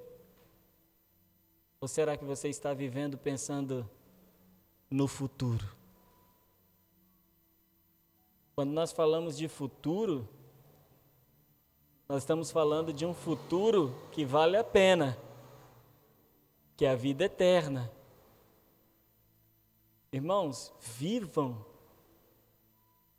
Ou 1.80 1.88
será 1.88 2.16
que 2.16 2.24
você 2.24 2.48
está 2.48 2.74
vivendo 2.74 3.16
pensando 3.16 3.88
no 4.90 5.08
futuro? 5.08 5.79
Quando 8.60 8.72
nós 8.72 8.92
falamos 8.92 9.38
de 9.38 9.48
futuro, 9.48 10.28
nós 12.06 12.18
estamos 12.18 12.50
falando 12.50 12.92
de 12.92 13.06
um 13.06 13.14
futuro 13.14 13.94
que 14.12 14.22
vale 14.22 14.54
a 14.54 14.62
pena, 14.62 15.16
que 16.76 16.84
é 16.84 16.90
a 16.90 16.94
vida 16.94 17.24
eterna. 17.24 17.90
Irmãos, 20.12 20.74
vivam 20.78 21.64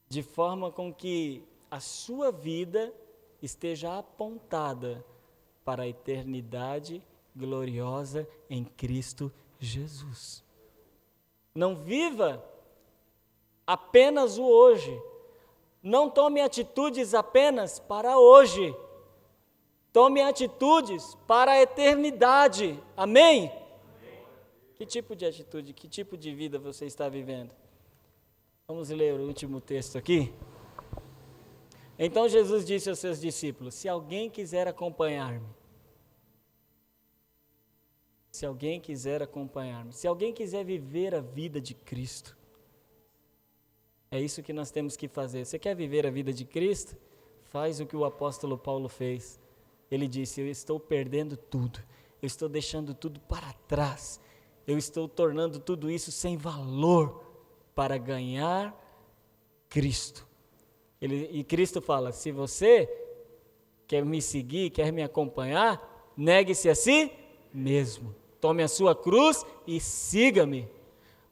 de 0.07 0.21
forma 0.21 0.71
com 0.71 0.93
que 0.93 1.43
a 1.71 1.79
sua 1.79 2.31
vida 2.31 2.93
esteja 3.41 3.97
apontada 3.97 5.03
para 5.65 5.81
a 5.81 5.87
eternidade 5.87 7.01
gloriosa 7.35 8.29
em 8.47 8.63
Cristo 8.63 9.31
Jesus. 9.59 10.43
Não 11.55 11.75
viva 11.75 12.45
apenas 13.65 14.37
o 14.37 14.43
hoje. 14.43 15.10
Não 15.81 16.09
tome 16.09 16.41
atitudes 16.41 17.13
apenas 17.13 17.79
para 17.79 18.17
hoje. 18.17 18.75
Tome 19.91 20.21
atitudes 20.21 21.15
para 21.27 21.53
a 21.53 21.61
eternidade. 21.61 22.79
Amém? 22.95 23.51
Amém? 23.51 23.61
Que 24.75 24.85
tipo 24.85 25.15
de 25.15 25.25
atitude, 25.25 25.73
que 25.73 25.87
tipo 25.87 26.17
de 26.17 26.33
vida 26.33 26.59
você 26.59 26.85
está 26.85 27.09
vivendo? 27.09 27.51
Vamos 28.67 28.89
ler 28.89 29.19
o 29.19 29.27
último 29.27 29.59
texto 29.59 29.97
aqui. 29.97 30.33
Então 31.99 32.27
Jesus 32.29 32.65
disse 32.65 32.89
aos 32.89 32.99
seus 32.99 33.19
discípulos: 33.19 33.75
Se 33.75 33.89
alguém 33.89 34.29
quiser 34.29 34.67
acompanhar-me, 34.67 35.45
se 38.31 38.45
alguém 38.45 38.79
quiser 38.79 39.21
acompanhar-me, 39.21 39.91
se 39.91 40.07
alguém 40.07 40.33
quiser 40.33 40.63
viver 40.63 41.13
a 41.13 41.19
vida 41.19 41.59
de 41.59 41.73
Cristo, 41.73 42.37
é 44.11 44.19
isso 44.19 44.43
que 44.43 44.51
nós 44.51 44.69
temos 44.69 44.97
que 44.97 45.07
fazer. 45.07 45.45
Você 45.45 45.57
quer 45.57 45.73
viver 45.73 46.05
a 46.05 46.11
vida 46.11 46.33
de 46.33 46.43
Cristo? 46.43 46.97
Faz 47.45 47.79
o 47.79 47.85
que 47.85 47.95
o 47.95 48.03
apóstolo 48.03 48.57
Paulo 48.57 48.89
fez. 48.89 49.39
Ele 49.89 50.07
disse: 50.07 50.41
Eu 50.41 50.47
estou 50.47 50.79
perdendo 50.79 51.37
tudo, 51.37 51.79
eu 52.21 52.27
estou 52.27 52.49
deixando 52.49 52.93
tudo 52.93 53.19
para 53.21 53.53
trás, 53.67 54.19
eu 54.67 54.77
estou 54.77 55.07
tornando 55.07 55.59
tudo 55.59 55.89
isso 55.89 56.11
sem 56.11 56.35
valor 56.35 57.23
para 57.73 57.97
ganhar 57.97 58.77
Cristo. 59.69 60.27
Ele, 61.01 61.29
e 61.31 61.43
Cristo 61.43 61.81
fala: 61.81 62.11
se 62.11 62.31
você 62.31 62.89
quer 63.87 64.05
me 64.05 64.21
seguir, 64.21 64.69
quer 64.69 64.91
me 64.91 65.01
acompanhar, 65.01 66.11
negue-se 66.15 66.69
a 66.69 66.75
si 66.75 67.11
mesmo. 67.53 68.13
Tome 68.39 68.61
a 68.61 68.67
sua 68.67 68.95
cruz 68.95 69.45
e 69.65 69.79
siga-me. 69.79 70.67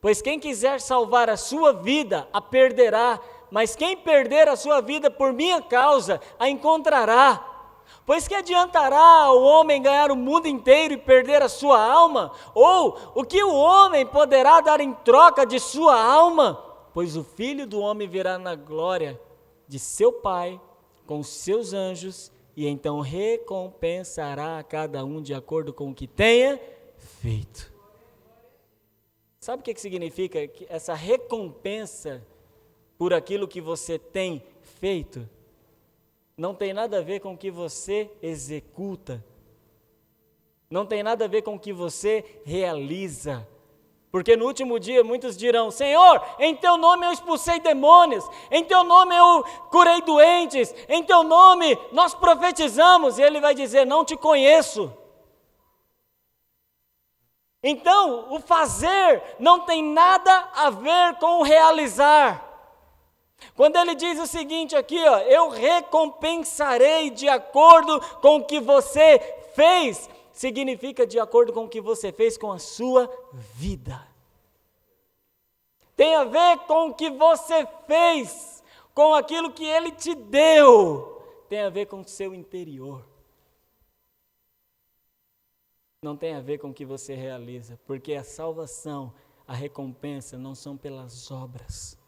Pois 0.00 0.22
quem 0.22 0.38
quiser 0.38 0.80
salvar 0.80 1.28
a 1.28 1.36
sua 1.36 1.72
vida, 1.72 2.26
a 2.32 2.40
perderá, 2.40 3.20
mas 3.50 3.76
quem 3.76 3.96
perder 3.96 4.48
a 4.48 4.56
sua 4.56 4.80
vida 4.80 5.10
por 5.10 5.32
minha 5.32 5.60
causa, 5.60 6.20
a 6.38 6.48
encontrará. 6.48 7.46
Pois 8.06 8.26
que 8.26 8.34
adiantará 8.34 9.30
o 9.32 9.42
homem 9.42 9.82
ganhar 9.82 10.10
o 10.10 10.16
mundo 10.16 10.46
inteiro 10.46 10.94
e 10.94 10.96
perder 10.96 11.42
a 11.42 11.48
sua 11.48 11.80
alma? 11.80 12.32
Ou 12.54 12.96
o 13.14 13.24
que 13.24 13.42
o 13.42 13.54
homem 13.54 14.06
poderá 14.06 14.60
dar 14.60 14.80
em 14.80 14.92
troca 14.92 15.44
de 15.44 15.60
sua 15.60 16.00
alma? 16.00 16.54
Pois 16.94 17.16
o 17.16 17.22
filho 17.22 17.66
do 17.66 17.78
homem 17.80 18.08
virá 18.08 18.38
na 18.38 18.54
glória 18.54 19.20
de 19.68 19.78
seu 19.78 20.12
Pai 20.12 20.60
com 21.06 21.22
seus 21.22 21.72
anjos 21.72 22.32
e 22.56 22.66
então 22.66 23.00
recompensará 23.00 24.58
a 24.58 24.64
cada 24.64 25.04
um 25.04 25.20
de 25.20 25.34
acordo 25.34 25.72
com 25.72 25.90
o 25.90 25.94
que 25.94 26.06
tenha 26.06 26.58
feito. 27.20 27.69
Sabe 29.40 29.60
o 29.60 29.64
que 29.64 29.80
significa 29.80 30.38
essa 30.68 30.94
recompensa 30.94 32.24
por 32.96 33.12
aquilo 33.12 33.48
que 33.48 33.60
você 33.60 33.98
tem 33.98 34.44
feito? 34.60 35.28
não 36.40 36.54
tem 36.54 36.72
nada 36.72 36.98
a 36.98 37.02
ver 37.02 37.20
com 37.20 37.34
o 37.34 37.36
que 37.36 37.50
você 37.50 38.10
executa, 38.22 39.22
não 40.70 40.86
tem 40.86 41.02
nada 41.02 41.26
a 41.26 41.28
ver 41.28 41.42
com 41.42 41.54
o 41.54 41.58
que 41.58 41.70
você 41.70 42.24
realiza. 42.46 43.46
Porque 44.10 44.34
no 44.36 44.46
último 44.46 44.80
dia 44.80 45.04
muitos 45.04 45.36
dirão: 45.36 45.70
Senhor, 45.70 46.24
em 46.38 46.56
teu 46.56 46.78
nome 46.78 47.06
eu 47.06 47.12
expulsei 47.12 47.60
demônios, 47.60 48.24
em 48.50 48.64
teu 48.64 48.82
nome 48.82 49.14
eu 49.14 49.44
curei 49.70 50.00
doentes, 50.00 50.74
em 50.88 51.02
teu 51.02 51.22
nome 51.22 51.78
nós 51.92 52.14
profetizamos. 52.14 53.18
E 53.18 53.22
ele 53.22 53.38
vai 53.38 53.54
dizer: 53.54 53.84
Não 53.84 54.02
te 54.02 54.16
conheço. 54.16 54.90
Então, 57.62 58.32
o 58.32 58.40
fazer 58.40 59.22
não 59.38 59.60
tem 59.60 59.82
nada 59.82 60.48
a 60.54 60.70
ver 60.70 61.16
com 61.18 61.40
o 61.40 61.42
realizar. 61.42 62.46
Quando 63.54 63.76
ele 63.76 63.94
diz 63.94 64.18
o 64.18 64.26
seguinte 64.26 64.74
aqui, 64.74 64.98
ó, 65.06 65.18
eu 65.18 65.48
recompensarei 65.50 67.10
de 67.10 67.28
acordo 67.28 68.00
com 68.20 68.36
o 68.36 68.44
que 68.44 68.60
você 68.60 69.18
fez, 69.54 70.08
significa 70.32 71.06
de 71.06 71.18
acordo 71.18 71.52
com 71.52 71.64
o 71.64 71.68
que 71.68 71.80
você 71.80 72.12
fez 72.12 72.38
com 72.38 72.50
a 72.52 72.58
sua 72.58 73.10
vida. 73.32 74.08
Tem 75.96 76.14
a 76.14 76.24
ver 76.24 76.58
com 76.60 76.88
o 76.88 76.94
que 76.94 77.10
você 77.10 77.66
fez, 77.86 78.62
com 78.94 79.14
aquilo 79.14 79.52
que 79.52 79.64
ele 79.64 79.92
te 79.92 80.14
deu, 80.14 81.22
tem 81.48 81.60
a 81.60 81.68
ver 81.68 81.86
com 81.86 82.00
o 82.00 82.08
seu 82.08 82.34
interior. 82.34 83.09
Não 86.02 86.16
tem 86.16 86.34
a 86.34 86.40
ver 86.40 86.58
com 86.58 86.70
o 86.70 86.74
que 86.74 86.84
você 86.84 87.14
realiza, 87.14 87.78
porque 87.86 88.14
a 88.14 88.24
salvação, 88.24 89.12
a 89.46 89.54
recompensa 89.54 90.38
não 90.38 90.54
são 90.54 90.76
pelas 90.76 91.30
obras 91.30 92.00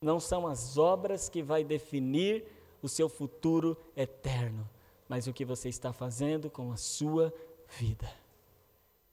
não 0.00 0.20
são 0.20 0.46
as 0.46 0.78
obras 0.78 1.28
que 1.28 1.42
vai 1.42 1.64
definir 1.64 2.44
o 2.80 2.88
seu 2.88 3.08
futuro 3.08 3.76
eterno, 3.96 4.68
mas 5.08 5.26
o 5.26 5.32
que 5.32 5.44
você 5.44 5.68
está 5.68 5.92
fazendo 5.92 6.48
com 6.48 6.70
a 6.70 6.76
sua 6.76 7.34
vida. 7.78 8.08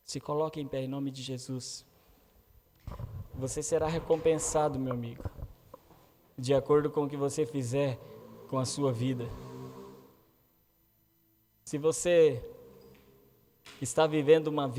Se 0.04 0.20
coloque 0.20 0.60
em 0.60 0.68
pé 0.68 0.82
em 0.82 0.88
nome 0.88 1.10
de 1.10 1.22
Jesus. 1.22 1.84
Você 3.34 3.62
será 3.62 3.88
recompensado, 3.88 4.78
meu 4.78 4.92
amigo, 4.92 5.24
de 6.38 6.54
acordo 6.54 6.88
com 6.88 7.04
o 7.04 7.08
que 7.08 7.16
você 7.16 7.44
fizer 7.44 7.98
com 8.48 8.58
a 8.58 8.64
sua 8.64 8.92
vida. 8.92 9.28
Se 11.66 11.78
você 11.78 12.40
está 13.82 14.06
vivendo 14.06 14.46
uma 14.46 14.68
vida 14.68 14.74